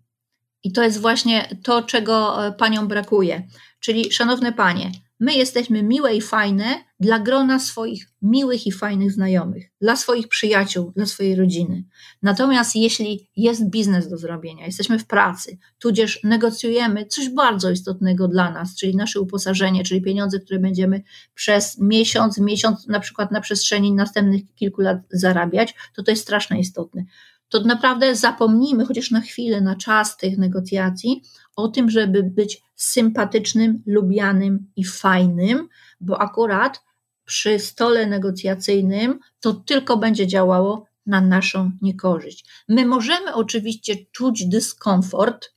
I 0.64 0.72
to 0.72 0.84
jest 0.84 1.02
właśnie 1.02 1.58
to, 1.64 1.82
czego 1.82 2.46
e, 2.48 2.52
paniom 2.52 2.88
brakuje. 2.88 3.48
Czyli, 3.80 4.12
szanowne 4.12 4.54
panie, 4.54 4.92
my 5.20 5.34
jesteśmy 5.34 5.84
miłe 5.84 6.16
i 6.16 6.22
fajne, 6.22 6.84
dla 7.00 7.20
grona 7.20 7.60
swoich 7.60 8.08
miłych 8.22 8.68
i 8.68 8.72
fajnych 8.72 9.12
znajomych, 9.12 9.72
dla 9.82 9.96
swoich 9.96 10.28
przyjaciół, 10.28 10.92
dla 10.96 11.06
swojej 11.06 11.36
rodziny. 11.36 11.84
Natomiast 12.22 12.76
jeśli 12.76 13.30
jest 13.36 13.70
biznes 13.70 14.10
do 14.10 14.18
zrobienia, 14.18 14.66
jesteśmy 14.66 15.00
w 15.00 15.08
pracy, 15.08 15.58
tudzież 15.80 16.20
negocjujemy 16.24 17.06
coś 17.06 17.30
bardzo 17.30 17.72
istotnego 17.72 18.28
dla 18.28 18.52
nas, 18.52 18.76
czyli 18.76 18.96
nasze 18.96 19.20
uposażenie, 19.20 19.84
czyli 19.84 20.02
pieniądze, 20.02 20.40
które 20.40 20.60
będziemy 20.60 21.02
przez 21.36 21.80
miesiąc, 21.80 22.38
miesiąc 22.38 22.88
na 22.88 23.00
przykład 23.00 23.32
na 23.32 23.42
przestrzeni 23.42 23.94
następnych 23.94 24.42
kilku 24.56 24.82
lat 24.82 24.98
zarabiać, 25.12 25.76
to 25.96 26.04
to 26.04 26.12
jest 26.12 26.24
strasznie 26.24 26.60
istotne. 26.60 27.06
To 27.50 27.60
naprawdę 27.60 28.16
zapomnijmy 28.16 28.86
chociaż 28.86 29.12
na 29.12 29.22
chwilę, 29.22 29.62
na 29.62 29.76
czas 29.76 30.18
tych 30.18 30.38
negocjacji 30.38 31.24
o 31.56 31.68
tym, 31.68 31.90
żeby 31.90 32.24
być 32.24 32.62
sympatycznym, 32.76 33.84
lubianym 33.86 34.72
i 34.76 34.86
fajnym, 34.86 35.68
bo 36.02 36.22
akurat 36.22 36.84
przy 37.26 37.60
stole 37.60 38.08
negocjacyjnym 38.08 39.20
to 39.40 39.54
tylko 39.54 39.98
będzie 39.98 40.28
działało 40.28 40.86
na 41.06 41.22
naszą 41.22 41.72
niekorzyść. 41.82 42.46
My 42.68 42.86
możemy 42.86 43.34
oczywiście 43.34 43.96
czuć 44.12 44.46
dyskomfort, 44.46 45.54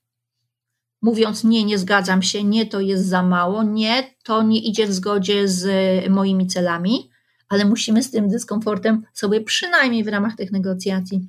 mówiąc 1.02 1.44
nie, 1.44 1.64
nie 1.64 1.78
zgadzam 1.78 2.22
się, 2.22 2.44
nie, 2.44 2.66
to 2.66 2.80
jest 2.80 3.06
za 3.06 3.22
mało, 3.22 3.62
nie, 3.62 4.14
to 4.24 4.42
nie 4.42 4.60
idzie 4.60 4.86
w 4.86 4.92
zgodzie 4.92 5.48
z 5.48 5.64
moimi 6.10 6.46
celami, 6.46 7.10
ale 7.48 7.64
musimy 7.64 8.02
z 8.02 8.10
tym 8.10 8.28
dyskomfortem 8.28 9.02
sobie 9.12 9.40
przynajmniej 9.40 10.04
w 10.04 10.08
ramach 10.08 10.36
tych 10.36 10.52
negocjacji 10.52 11.28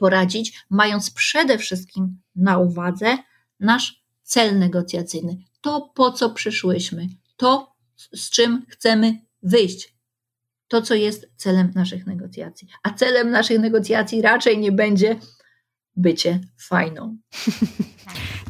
poradzić, 0.00 0.64
mając 0.70 1.10
przede 1.10 1.58
wszystkim 1.58 2.20
na 2.36 2.58
uwadze 2.58 3.18
nasz 3.60 4.04
cel 4.22 4.58
negocjacyjny, 4.58 5.36
to 5.60 5.92
po 5.94 6.12
co 6.12 6.30
przyszłyśmy, 6.30 7.08
to 7.36 7.72
z 8.14 8.30
czym 8.30 8.66
chcemy 8.68 9.18
wyjść. 9.42 9.94
To, 10.68 10.82
co 10.82 10.94
jest 10.94 11.26
celem 11.36 11.72
naszych 11.74 12.06
negocjacji. 12.06 12.68
A 12.82 12.90
celem 12.90 13.30
naszych 13.30 13.58
negocjacji 13.58 14.22
raczej 14.22 14.58
nie 14.58 14.72
będzie 14.72 15.16
bycie 15.96 16.40
fajną. 16.58 17.16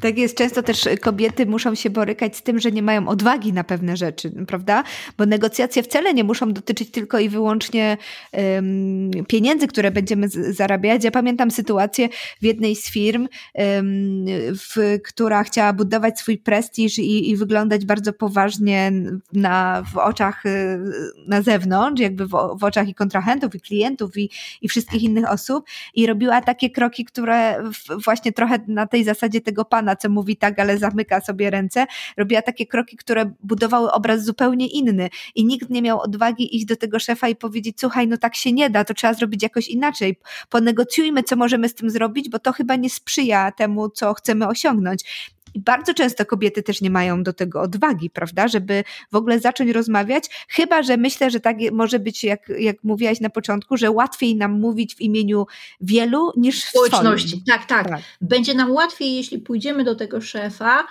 Tak 0.01 0.19
jest, 0.19 0.37
często 0.37 0.63
też 0.63 0.89
kobiety 1.01 1.47
muszą 1.47 1.75
się 1.75 1.91
borykać 1.91 2.37
z 2.37 2.43
tym, 2.43 2.61
że 2.61 2.73
nie 2.73 2.83
mają 2.83 3.09
odwagi 3.09 3.53
na 3.53 3.65
pewne 3.65 3.97
rzeczy, 3.97 4.33
prawda? 4.47 4.85
Bo 5.19 5.27
negocjacje 5.27 5.83
wcale 5.83 6.15
nie 6.15 6.25
muszą 6.25 6.53
dotyczyć 6.53 6.91
tylko 6.91 7.19
i 7.19 7.29
wyłącznie 7.29 7.97
um, 8.33 9.11
pieniędzy, 9.29 9.67
które 9.67 9.91
będziemy 9.91 10.29
zarabiać. 10.29 11.05
Ja 11.05 11.11
pamiętam 11.11 11.51
sytuację 11.51 12.09
w 12.41 12.45
jednej 12.45 12.77
z 12.77 12.91
firm, 12.91 13.29
um, 13.55 14.25
w, 14.55 14.99
która 15.05 15.45
chciała 15.45 15.73
budować 15.73 16.19
swój 16.19 16.39
prestiż 16.39 16.99
i, 16.99 17.31
i 17.31 17.37
wyglądać 17.37 17.85
bardzo 17.85 18.13
poważnie 18.13 18.93
na, 19.33 19.83
w 19.93 19.97
oczach 19.97 20.47
y, 20.47 20.79
na 21.27 21.43
zewnątrz, 21.43 22.03
jakby 22.03 22.27
w, 22.27 22.31
w 22.59 22.65
oczach 22.65 22.89
i 22.89 22.95
kontrahentów, 22.95 23.55
i 23.55 23.61
klientów, 23.61 24.17
i, 24.17 24.31
i 24.63 24.69
wszystkich 24.69 25.03
innych 25.03 25.31
osób 25.31 25.65
i 25.95 26.07
robiła 26.07 26.41
takie 26.41 26.71
kroki, 26.71 27.05
które 27.05 27.63
właśnie 28.05 28.33
trochę 28.33 28.59
na 28.69 28.87
tej 28.87 29.05
zasadzie 29.05 29.41
tego 29.51 29.65
pana, 29.65 29.97
co 29.97 30.09
mówi 30.09 30.37
tak, 30.37 30.59
ale 30.59 30.79
zamyka 30.79 31.21
sobie 31.21 31.51
ręce, 31.51 31.87
robiła 32.17 32.43
takie 32.43 32.67
kroki, 32.67 32.97
które 32.97 33.33
budowały 33.43 33.93
obraz 33.93 34.25
zupełnie 34.25 34.67
inny 34.67 35.11
i 35.35 35.45
nikt 35.45 35.71
nie 35.71 35.83
miał 35.83 36.01
odwagi 36.01 36.57
iść 36.57 36.65
do 36.65 36.77
tego 36.77 36.99
szefa 36.99 37.29
i 37.29 37.37
powiedzieć, 37.37 37.81
słuchaj, 37.81 38.09
no 38.09 38.17
tak 38.17 38.37
się 38.37 38.53
nie 38.53 38.71
da, 38.71 38.85
to 38.85 38.95
trzeba 38.95 39.15
zrobić 39.15 39.43
jakoś 39.43 39.69
inaczej, 39.69 40.17
ponegocjujmy, 40.49 41.23
co 41.23 41.37
możemy 41.37 41.69
z 41.69 41.75
tym 41.75 41.91
zrobić, 41.91 42.29
bo 42.29 42.39
to 42.39 42.53
chyba 42.53 42.77
nie 42.77 42.91
sprzyja 42.91 43.53
temu, 43.53 43.89
co 43.89 44.15
chcemy 44.15 44.49
osiągnąć. 44.49 45.31
I 45.55 45.61
bardzo 45.61 45.95
często 45.95 46.27
kobiety 46.27 46.63
też 46.63 46.81
nie 46.81 46.91
mają 46.91 47.23
do 47.23 47.33
tego 47.33 47.61
odwagi, 47.61 48.11
prawda, 48.11 48.49
żeby 48.49 48.85
w 49.13 49.17
ogóle 49.17 49.41
zacząć 49.41 49.71
rozmawiać, 49.71 50.25
chyba 50.49 50.83
że 50.83 50.97
myślę, 50.97 51.31
że 51.31 51.41
tak 51.41 51.57
może 51.73 51.99
być, 51.99 52.25
jak, 52.25 52.53
jak 52.59 52.77
mówiłaś 52.85 53.21
na 53.21 53.31
początku, 53.31 53.77
że 53.77 53.91
łatwiej 53.91 54.37
nam 54.37 54.61
mówić 54.61 54.95
w 54.95 55.01
imieniu 55.01 55.47
wielu 55.81 56.33
niż 56.37 56.65
w 56.65 56.69
społeczności. 56.69 57.43
Tak, 57.47 57.67
tak, 57.67 57.89
tak. 57.89 58.01
Będzie 58.21 58.55
nam 58.55 58.73
łatwiej, 58.73 59.17
jeśli 59.17 59.39
pójdziemy 59.39 59.85
do 59.85 59.95
tego 59.95 60.21
szefa 60.21 60.87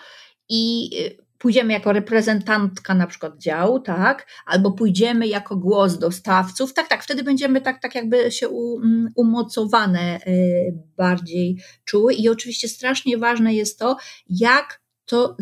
i 0.50 0.89
y, 1.00 1.29
pójdziemy 1.39 1.73
jako 1.73 1.93
reprezentantka 1.93 2.93
na 2.93 3.08
przykład 3.08 3.38
działu, 3.38 3.80
tak, 3.80 4.28
albo 4.45 4.71
pójdziemy 4.71 5.28
jako 5.28 5.56
głos 5.56 5.97
dostawców, 5.97 6.73
tak, 6.73 6.88
tak, 6.88 7.04
wtedy 7.04 7.23
będziemy 7.23 7.62
tak, 7.62 7.82
tak 7.82 7.95
jakby 7.95 8.32
się 8.32 8.47
mm, 8.47 9.10
umocowane 9.15 10.19
y, 10.28 10.73
bardziej 10.97 11.63
czuły 11.86 12.13
i 12.13 12.30
oczywiście 12.30 12.67
strasznie 12.67 13.17
ważne 13.17 13.54
jest 13.54 13.80
to, 13.80 13.97
jak 14.30 14.82
to 15.06 15.36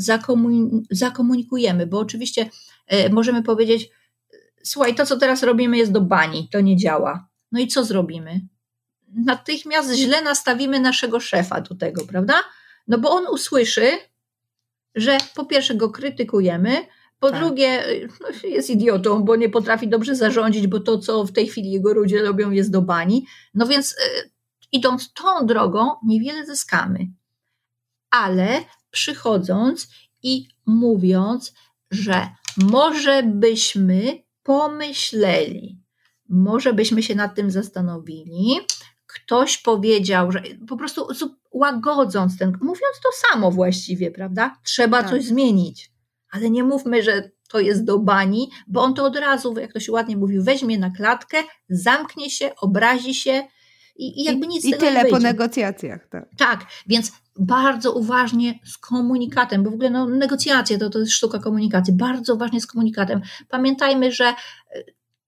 zakomunikujemy, 0.91 1.87
bo 1.87 1.99
oczywiście 1.99 2.49
y, 2.93 3.09
możemy 3.09 3.43
powiedzieć, 3.43 3.89
słuchaj, 4.63 4.95
to 4.95 5.05
co 5.05 5.17
teraz 5.17 5.43
robimy 5.43 5.77
jest 5.77 5.91
do 5.91 6.01
bani, 6.01 6.49
to 6.51 6.61
nie 6.61 6.77
działa. 6.77 7.27
No 7.51 7.59
i 7.59 7.67
co 7.67 7.83
zrobimy? 7.83 8.41
Natychmiast 9.25 9.93
źle 9.93 10.21
nastawimy 10.21 10.79
naszego 10.79 11.19
szefa 11.19 11.61
do 11.61 11.75
tego, 11.75 12.05
prawda? 12.05 12.33
No 12.87 12.97
bo 12.97 13.09
on 13.09 13.27
usłyszy, 13.27 13.91
że 14.97 15.17
po 15.35 15.45
pierwsze 15.45 15.75
go 15.75 15.89
krytykujemy, 15.89 16.87
po 17.19 17.31
tak. 17.31 17.39
drugie 17.39 17.83
no, 18.21 18.49
jest 18.49 18.69
idiotą, 18.69 19.23
bo 19.23 19.35
nie 19.35 19.49
potrafi 19.49 19.87
dobrze 19.87 20.15
zarządzić, 20.15 20.67
bo 20.67 20.79
to, 20.79 20.97
co 20.97 21.25
w 21.25 21.31
tej 21.31 21.47
chwili 21.47 21.71
jego 21.71 21.93
ludzie 21.93 22.21
robią, 22.21 22.51
jest 22.51 22.71
do 22.71 22.81
bani. 22.81 23.25
No 23.53 23.67
więc 23.67 23.91
y, 23.91 23.95
idąc 24.71 25.13
tą 25.13 25.45
drogą, 25.45 25.91
niewiele 26.05 26.45
zyskamy. 26.45 26.99
Ale 28.09 28.61
przychodząc 28.91 29.87
i 30.23 30.47
mówiąc, 30.65 31.53
że 31.91 32.27
może 32.57 33.23
byśmy 33.23 34.23
pomyśleli, 34.43 35.81
może 36.29 36.73
byśmy 36.73 37.03
się 37.03 37.15
nad 37.15 37.35
tym 37.35 37.51
zastanowili, 37.51 38.59
ktoś 39.05 39.57
powiedział, 39.57 40.31
że 40.31 40.43
po 40.67 40.77
prostu 40.77 41.13
łagodząc 41.57 42.37
ten, 42.37 42.57
mówiąc 42.61 42.99
to 43.03 43.09
samo 43.27 43.51
właściwie, 43.51 44.11
prawda? 44.11 44.55
Trzeba 44.63 45.01
tak. 45.01 45.09
coś 45.09 45.25
zmienić. 45.25 45.91
Ale 46.31 46.49
nie 46.49 46.63
mówmy, 46.63 47.03
że 47.03 47.31
to 47.49 47.59
jest 47.59 47.83
do 47.83 47.99
bani, 47.99 48.49
bo 48.67 48.83
on 48.83 48.93
to 48.93 49.05
od 49.05 49.15
razu, 49.15 49.59
jak 49.59 49.73
to 49.73 49.79
się 49.79 49.91
ładnie 49.91 50.17
mówi, 50.17 50.39
weźmie 50.39 50.79
na 50.79 50.89
klatkę, 50.89 51.37
zamknie 51.69 52.29
się, 52.29 52.55
obrazi 52.55 53.13
się 53.13 53.43
i, 53.95 54.21
i 54.21 54.23
jakby 54.23 54.47
nic 54.47 54.65
I, 54.65 54.67
z 54.67 54.71
tego 54.71 54.85
I 54.85 54.87
tyle 54.87 55.03
nie 55.03 55.09
po 55.09 55.19
negocjacjach. 55.19 56.07
Tak. 56.09 56.29
tak, 56.37 56.65
więc 56.87 57.11
bardzo 57.39 57.93
uważnie 57.93 58.59
z 58.65 58.77
komunikatem, 58.77 59.63
bo 59.63 59.71
w 59.71 59.73
ogóle 59.73 59.89
no, 59.89 60.05
negocjacje 60.05 60.77
to, 60.77 60.89
to 60.89 60.99
jest 60.99 61.11
sztuka 61.11 61.39
komunikacji, 61.39 61.93
bardzo 61.93 62.35
uważnie 62.35 62.61
z 62.61 62.67
komunikatem. 62.67 63.21
Pamiętajmy, 63.49 64.11
że 64.11 64.33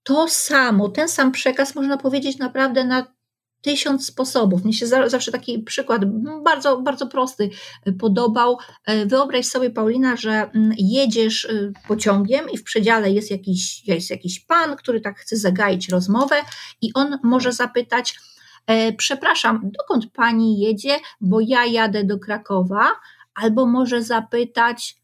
to 0.04 0.28
samo, 0.28 0.90
ten 0.90 1.10
sam 1.10 1.32
przekaz 1.32 1.76
można 1.76 1.98
powiedzieć 1.98 2.38
naprawdę 2.38 2.86
na 2.86 3.19
tysiąc 3.62 4.06
sposobów. 4.06 4.64
Mnie 4.64 4.74
się 4.74 4.88
zawsze 4.88 5.32
taki 5.32 5.60
przykład 5.60 6.02
bardzo, 6.44 6.82
bardzo 6.82 7.08
prosty 7.08 7.50
y, 7.88 7.94
podobał. 7.94 8.58
Y, 8.90 9.06
wyobraź 9.06 9.46
sobie, 9.46 9.70
Paulina, 9.70 10.16
że 10.16 10.32
mm, 10.32 10.74
jedziesz 10.78 11.46
y, 11.46 11.74
pociągiem 11.88 12.50
i 12.50 12.58
w 12.58 12.64
przedziale 12.64 13.12
jest 13.12 13.32
jakiś, 13.32 13.88
jest 13.88 14.10
jakiś 14.10 14.40
pan, 14.40 14.76
który 14.76 15.02
tak 15.02 15.20
chce 15.20 15.38
zagaić 15.38 15.90
rozmowę 15.90 16.36
i 16.82 16.94
on 16.94 17.20
może 17.24 17.52
zapytać, 17.54 18.20
e, 18.68 18.94
przepraszam, 18.94 19.72
dokąd 19.78 20.12
pani 20.12 20.60
jedzie, 20.60 21.00
bo 21.22 21.40
ja 21.42 21.66
jadę 21.66 22.04
do 22.04 22.20
Krakowa, 22.20 22.92
albo 23.36 23.66
może 23.66 24.04
zapytać, 24.04 24.98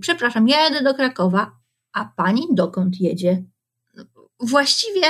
przepraszam, 0.00 0.48
ja 0.48 0.60
jadę 0.60 0.82
do 0.82 0.94
Krakowa, 0.94 1.56
a 1.92 2.04
pani 2.16 2.42
dokąd 2.50 3.00
jedzie? 3.00 3.42
Właściwie 4.40 5.02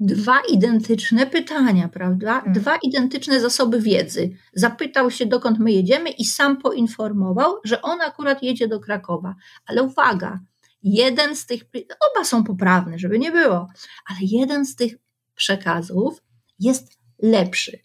dwa 0.00 0.40
identyczne 0.48 1.26
pytania, 1.26 1.88
prawda? 1.88 2.32
Hmm. 2.32 2.52
Dwa 2.52 2.76
identyczne 2.82 3.40
zasoby 3.40 3.80
wiedzy. 3.80 4.30
Zapytał 4.52 5.10
się, 5.10 5.26
dokąd 5.26 5.58
my 5.58 5.72
jedziemy, 5.72 6.10
i 6.10 6.24
sam 6.24 6.56
poinformował, 6.56 7.56
że 7.64 7.82
on 7.82 8.00
akurat 8.00 8.42
jedzie 8.42 8.68
do 8.68 8.80
Krakowa. 8.80 9.34
Ale 9.66 9.82
uwaga, 9.82 10.40
jeden 10.82 11.36
z 11.36 11.46
tych, 11.46 11.62
oba 12.10 12.24
są 12.24 12.44
poprawne, 12.44 12.98
żeby 12.98 13.18
nie 13.18 13.32
było, 13.32 13.68
ale 14.06 14.18
jeden 14.22 14.66
z 14.66 14.76
tych 14.76 14.94
przekazów 15.34 16.22
jest 16.60 16.98
lepszy. 17.22 17.78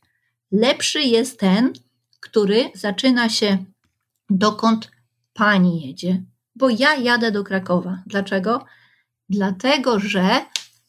Lepszy 0.52 1.02
jest 1.02 1.40
ten, 1.40 1.74
który 2.20 2.70
zaczyna 2.76 3.30
się, 3.30 3.58
dokąd 4.30 4.92
pani 5.34 5.88
jedzie, 5.88 6.24
bo 6.56 6.70
ja 6.70 6.96
jadę 6.96 7.32
do 7.32 7.44
Krakowa. 7.44 8.04
Dlaczego? 8.08 8.66
Dlatego, 9.30 10.00
że 10.00 10.46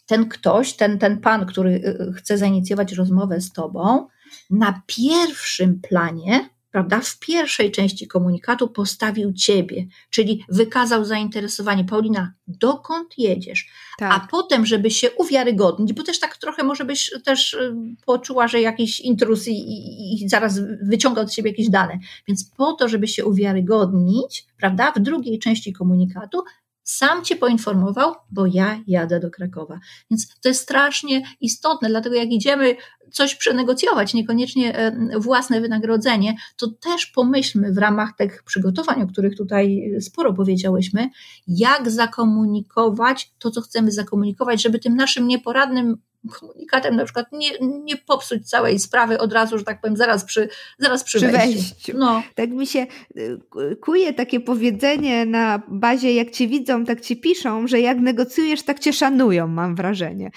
ten 0.06 0.28
ktoś, 0.28 0.72
ten, 0.72 0.98
ten 0.98 1.20
pan, 1.20 1.46
który 1.46 1.70
y, 1.70 2.08
y, 2.08 2.12
chce 2.12 2.38
zainicjować 2.38 2.92
rozmowę 2.92 3.40
z 3.40 3.52
tobą, 3.52 4.06
na 4.50 4.82
pierwszym 4.86 5.80
planie, 5.80 6.48
prawda, 6.70 7.00
w 7.00 7.18
pierwszej 7.18 7.70
części 7.70 8.06
komunikatu 8.06 8.68
postawił 8.68 9.32
ciebie, 9.32 9.86
czyli 10.10 10.44
wykazał 10.48 11.04
zainteresowanie. 11.04 11.84
Paulina, 11.84 12.32
dokąd 12.46 13.18
jedziesz? 13.18 13.68
Tak. 13.98 14.12
A 14.12 14.28
potem, 14.30 14.66
żeby 14.66 14.90
się 14.90 15.10
uwiarygodnić, 15.10 15.92
bo 15.92 16.02
też 16.02 16.20
tak 16.20 16.36
trochę 16.36 16.62
może 16.62 16.84
byś 16.84 17.12
też 17.24 17.54
y, 17.54 17.74
poczuła, 18.06 18.48
że 18.48 18.60
jakiś 18.60 19.00
intruz 19.00 19.48
i, 19.48 19.52
i, 19.52 20.24
i 20.24 20.28
zaraz 20.28 20.60
wyciąga 20.82 21.22
od 21.22 21.32
siebie 21.32 21.50
jakieś 21.50 21.68
dane. 21.68 21.98
Więc 22.28 22.50
po 22.56 22.72
to, 22.72 22.88
żeby 22.88 23.08
się 23.08 23.24
uwiarygodnić, 23.24 24.46
prawda, 24.56 24.92
w 24.92 25.00
drugiej 25.00 25.38
części 25.38 25.72
komunikatu 25.72 26.42
sam 26.84 27.24
cię 27.24 27.36
poinformował, 27.36 28.14
bo 28.30 28.46
ja 28.46 28.80
jadę 28.86 29.20
do 29.20 29.30
Krakowa. 29.30 29.80
Więc 30.10 30.40
to 30.40 30.48
jest 30.48 30.62
strasznie 30.62 31.22
istotne, 31.40 31.88
dlatego 31.88 32.16
jak 32.16 32.28
idziemy 32.28 32.76
coś 33.12 33.34
przenegocjować, 33.34 34.14
niekoniecznie 34.14 34.76
e, 34.78 35.18
własne 35.18 35.60
wynagrodzenie, 35.60 36.34
to 36.56 36.68
też 36.68 37.06
pomyślmy 37.06 37.72
w 37.72 37.78
ramach 37.78 38.16
tych 38.16 38.42
przygotowań, 38.42 39.02
o 39.02 39.06
których 39.06 39.36
tutaj 39.36 39.92
sporo 40.00 40.34
powiedziałyśmy, 40.34 41.08
jak 41.48 41.90
zakomunikować 41.90 43.32
to, 43.38 43.50
co 43.50 43.60
chcemy 43.60 43.92
zakomunikować, 43.92 44.62
żeby 44.62 44.78
tym 44.78 44.96
naszym 44.96 45.28
nieporadnym 45.28 45.96
komunikatem 46.40 46.96
na 46.96 47.04
przykład 47.04 47.26
nie, 47.32 47.50
nie 47.60 47.96
popsuć 47.96 48.48
całej 48.48 48.78
sprawy 48.78 49.18
od 49.18 49.32
razu, 49.32 49.58
że 49.58 49.64
tak 49.64 49.80
powiem, 49.80 49.96
zaraz 49.96 50.24
przy, 50.24 50.48
zaraz 50.78 51.04
przy, 51.04 51.18
przy 51.18 51.28
wejściu. 51.28 51.52
wejściu. 51.52 51.92
No. 51.98 52.22
Tak 52.34 52.50
mi 52.50 52.66
się 52.66 52.86
y, 53.16 53.76
kuje 53.80 54.14
takie 54.14 54.40
powiedzenie 54.40 55.26
na 55.26 55.62
bazie 55.68 56.14
jak 56.14 56.30
cię 56.30 56.48
widzą, 56.48 56.84
tak 56.84 57.00
ci 57.00 57.16
piszą, 57.16 57.66
że 57.66 57.80
jak 57.80 57.98
negocjujesz, 57.98 58.62
tak 58.62 58.78
cię 58.78 58.92
szanują, 58.92 59.48
mam 59.48 59.74
wrażenie. 59.74 60.30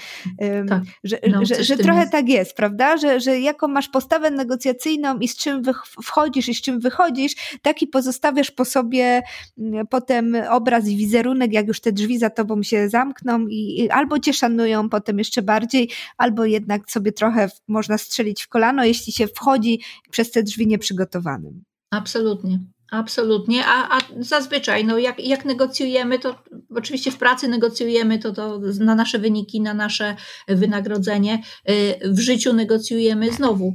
Tak. 0.69 0.81
Że, 1.03 1.19
no, 1.31 1.45
że, 1.45 1.63
że 1.63 1.77
trochę 1.77 1.99
jest. 1.99 2.11
tak 2.11 2.29
jest, 2.29 2.55
prawda? 2.55 2.97
Że, 2.97 3.19
że 3.19 3.39
jaką 3.39 3.67
masz 3.67 3.89
postawę 3.89 4.31
negocjacyjną 4.31 5.19
i 5.19 5.27
z 5.27 5.37
czym 5.37 5.61
wchodzisz 6.03 6.49
i 6.49 6.55
z 6.55 6.61
czym 6.61 6.79
wychodzisz, 6.79 7.59
taki 7.61 7.87
pozostawiasz 7.87 8.51
po 8.51 8.65
sobie 8.65 9.21
mm, 9.57 9.87
potem 9.87 10.37
obraz 10.49 10.87
i 10.87 10.97
wizerunek, 10.97 11.53
jak 11.53 11.67
już 11.67 11.79
te 11.79 11.91
drzwi 11.91 12.19
za 12.19 12.29
tobą 12.29 12.63
się 12.63 12.89
zamkną 12.89 13.47
i, 13.47 13.79
i 13.79 13.89
albo 13.89 14.19
cię 14.19 14.33
szanują 14.33 14.89
potem 14.89 15.17
jeszcze 15.17 15.41
bardziej, 15.41 15.76
albo 16.17 16.45
jednak 16.45 16.91
sobie 16.91 17.11
trochę 17.11 17.49
można 17.67 17.97
strzelić 17.97 18.43
w 18.43 18.47
kolano, 18.47 18.85
jeśli 18.85 19.13
się 19.13 19.27
wchodzi 19.27 19.81
przez 20.11 20.31
te 20.31 20.43
drzwi 20.43 20.67
nieprzygotowanym. 20.67 21.63
Absolutnie. 21.91 22.59
Absolutnie, 22.91 23.65
a, 23.65 23.97
a 23.97 24.01
zazwyczaj, 24.19 24.85
no 24.85 24.97
jak, 24.97 25.19
jak 25.19 25.45
negocjujemy, 25.45 26.19
to 26.19 26.35
oczywiście 26.75 27.11
w 27.11 27.17
pracy 27.17 27.47
negocjujemy 27.47 28.19
to, 28.19 28.31
to 28.33 28.59
na 28.79 28.95
nasze 28.95 29.19
wyniki, 29.19 29.61
na 29.61 29.73
nasze 29.73 30.15
wynagrodzenie, 30.47 31.41
y, 31.69 31.99
w 32.13 32.19
życiu 32.19 32.53
negocjujemy 32.53 33.31
znowu 33.31 33.73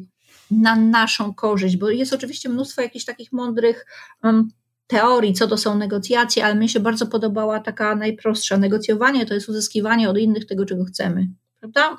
na 0.50 0.76
naszą 0.76 1.34
korzyść, 1.34 1.76
bo 1.76 1.90
jest 1.90 2.12
oczywiście 2.12 2.48
mnóstwo 2.48 2.82
jakichś 2.82 3.04
takich 3.04 3.32
mądrych 3.32 3.86
um, 4.24 4.48
teorii, 4.86 5.32
co 5.32 5.48
to 5.48 5.56
są 5.56 5.78
negocjacje, 5.78 6.44
ale 6.44 6.54
mi 6.54 6.68
się 6.68 6.80
bardzo 6.80 7.06
podobała 7.06 7.60
taka 7.60 7.96
najprostsza. 7.96 8.56
Negocjowanie 8.56 9.26
to 9.26 9.34
jest 9.34 9.48
uzyskiwanie 9.48 10.10
od 10.10 10.18
innych 10.18 10.46
tego, 10.46 10.66
czego 10.66 10.84
chcemy 10.84 11.28
prawda? 11.62 11.96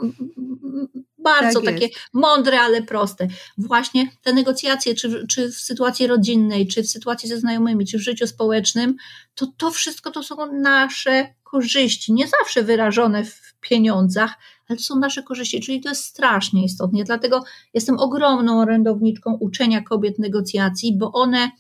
Bardzo 1.18 1.62
tak 1.62 1.74
takie 1.74 1.90
mądre, 2.14 2.62
ale 2.62 2.82
proste. 2.82 3.28
Właśnie 3.58 4.10
te 4.24 4.34
negocjacje, 4.34 4.96
czy, 4.96 5.28
czy 5.28 5.52
w 5.52 5.56
sytuacji 5.56 6.08
rodzinnej, 6.08 6.68
czy 6.68 6.84
w 6.84 6.90
sytuacji 6.90 7.30
ze 7.30 7.38
znajomymi, 7.38 7.86
czy 7.86 7.98
w 7.98 8.02
życiu 8.02 8.28
społecznym, 8.28 8.96
to 9.36 9.48
to 9.58 9.72
wszystko 9.72 10.12
to 10.12 10.24
są 10.24 10.54
nasze 10.54 11.34
korzyści, 11.44 12.14
nie 12.14 12.28
zawsze 12.28 12.64
wyrażone 12.64 13.26
w 13.26 13.56
pieniądzach, 13.60 14.34
ale 14.68 14.78
to 14.78 14.84
są 14.84 15.00
nasze 15.00 15.24
korzyści, 15.24 15.62
czyli 15.62 15.82
to 15.82 15.90
jest 15.90 16.04
strasznie 16.04 16.66
istotne. 16.66 17.04
Dlatego 17.04 17.44
jestem 17.74 18.00
ogromną 18.00 18.62
orędowniczką 18.62 19.38
uczenia 19.40 19.82
kobiet 19.82 20.20
negocjacji, 20.20 20.98
bo 20.98 21.12
one 21.12 21.52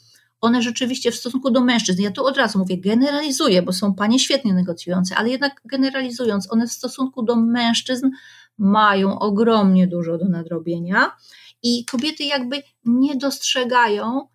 one 0.43 0.61
rzeczywiście 0.61 1.11
w 1.11 1.15
stosunku 1.15 1.51
do 1.51 1.61
mężczyzn, 1.61 2.01
ja 2.01 2.11
tu 2.11 2.25
od 2.25 2.37
razu 2.37 2.59
mówię, 2.59 2.77
generalizuję, 2.77 3.61
bo 3.61 3.73
są 3.73 3.93
panie 3.93 4.19
świetnie 4.19 4.53
negocjujące, 4.53 5.15
ale 5.15 5.29
jednak 5.29 5.61
generalizując, 5.65 6.51
one 6.51 6.67
w 6.67 6.71
stosunku 6.71 7.23
do 7.23 7.35
mężczyzn 7.35 8.09
mają 8.57 9.19
ogromnie 9.19 9.87
dużo 9.87 10.17
do 10.17 10.29
nadrobienia 10.29 11.11
i 11.63 11.85
kobiety 11.85 12.23
jakby 12.23 12.63
nie 12.85 13.15
dostrzegają, 13.15 14.27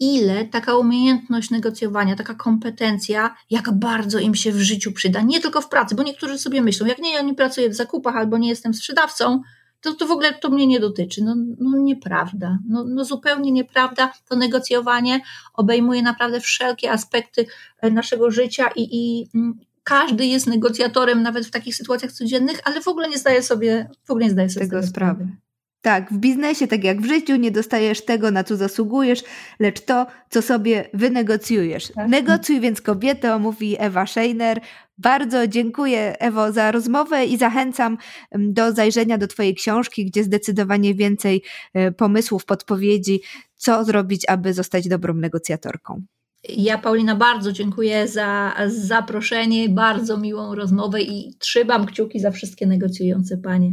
ile 0.00 0.44
taka 0.44 0.76
umiejętność 0.76 1.50
negocjowania, 1.50 2.16
taka 2.16 2.34
kompetencja, 2.34 3.36
jak 3.50 3.78
bardzo 3.78 4.18
im 4.18 4.34
się 4.34 4.52
w 4.52 4.60
życiu 4.60 4.92
przyda. 4.92 5.20
Nie 5.20 5.40
tylko 5.40 5.60
w 5.60 5.68
pracy, 5.68 5.94
bo 5.94 6.02
niektórzy 6.02 6.38
sobie 6.38 6.62
myślą, 6.62 6.86
jak 6.86 6.98
nie, 6.98 7.12
ja 7.12 7.22
nie 7.22 7.34
pracuję 7.34 7.70
w 7.70 7.74
zakupach 7.74 8.16
albo 8.16 8.38
nie 8.38 8.48
jestem 8.48 8.74
sprzedawcą, 8.74 9.42
to, 9.80 9.94
to 9.94 10.06
w 10.06 10.10
ogóle 10.10 10.34
to 10.34 10.50
mnie 10.50 10.66
nie 10.66 10.80
dotyczy. 10.80 11.24
No, 11.24 11.36
no 11.58 11.78
nieprawda. 11.78 12.58
No, 12.68 12.84
no 12.84 13.04
zupełnie 13.04 13.52
nieprawda. 13.52 14.12
To 14.28 14.36
negocjowanie 14.36 15.20
obejmuje 15.54 16.02
naprawdę 16.02 16.40
wszelkie 16.40 16.92
aspekty 16.92 17.46
e, 17.80 17.90
naszego 17.90 18.30
życia 18.30 18.70
i, 18.76 18.88
i 18.92 19.28
mm, 19.34 19.58
każdy 19.84 20.26
jest 20.26 20.46
negocjatorem 20.46 21.22
nawet 21.22 21.46
w 21.46 21.50
takich 21.50 21.76
sytuacjach 21.76 22.12
codziennych, 22.12 22.60
ale 22.64 22.80
w 22.80 22.88
ogóle 22.88 23.08
nie 23.08 23.18
zdaje 23.18 23.42
sobie, 23.42 23.90
w 24.04 24.10
ogóle 24.10 24.26
nie 24.26 24.32
zdaje 24.32 24.50
sobie 24.50 24.66
tego 24.66 24.82
sprawy. 24.82 25.28
Tak, 25.82 26.12
w 26.12 26.18
biznesie, 26.18 26.66
tak 26.66 26.84
jak 26.84 27.00
w 27.00 27.06
życiu, 27.06 27.36
nie 27.36 27.50
dostajesz 27.50 28.04
tego, 28.04 28.30
na 28.30 28.44
co 28.44 28.56
zasługujesz, 28.56 29.22
lecz 29.60 29.80
to, 29.80 30.06
co 30.30 30.42
sobie 30.42 30.90
wynegocjujesz. 30.94 31.92
Tak. 31.94 32.08
Negocjuj 32.08 32.60
więc 32.60 32.80
kobieto, 32.80 33.38
mówi 33.38 33.76
Ewa 33.78 34.06
Scheiner. 34.06 34.60
Bardzo 34.98 35.46
dziękuję, 35.46 36.18
Ewo, 36.18 36.52
za 36.52 36.72
rozmowę 36.72 37.24
i 37.24 37.36
zachęcam 37.36 37.98
do 38.38 38.72
zajrzenia 38.72 39.18
do 39.18 39.26
Twojej 39.26 39.54
książki, 39.54 40.06
gdzie 40.06 40.24
zdecydowanie 40.24 40.94
więcej 40.94 41.42
e, 41.74 41.92
pomysłów, 41.92 42.44
podpowiedzi, 42.44 43.20
co 43.56 43.84
zrobić, 43.84 44.28
aby 44.28 44.54
zostać 44.54 44.88
dobrą 44.88 45.14
negocjatorką. 45.14 46.02
Ja, 46.48 46.78
Paulina, 46.78 47.16
bardzo 47.16 47.52
dziękuję 47.52 48.08
za 48.08 48.54
zaproszenie, 48.66 49.68
bardzo 49.68 50.16
miłą 50.16 50.54
rozmowę 50.54 51.02
i 51.02 51.34
trzymam 51.38 51.86
kciuki 51.86 52.20
za 52.20 52.30
wszystkie 52.30 52.66
negocjujące 52.66 53.38
panie. 53.38 53.72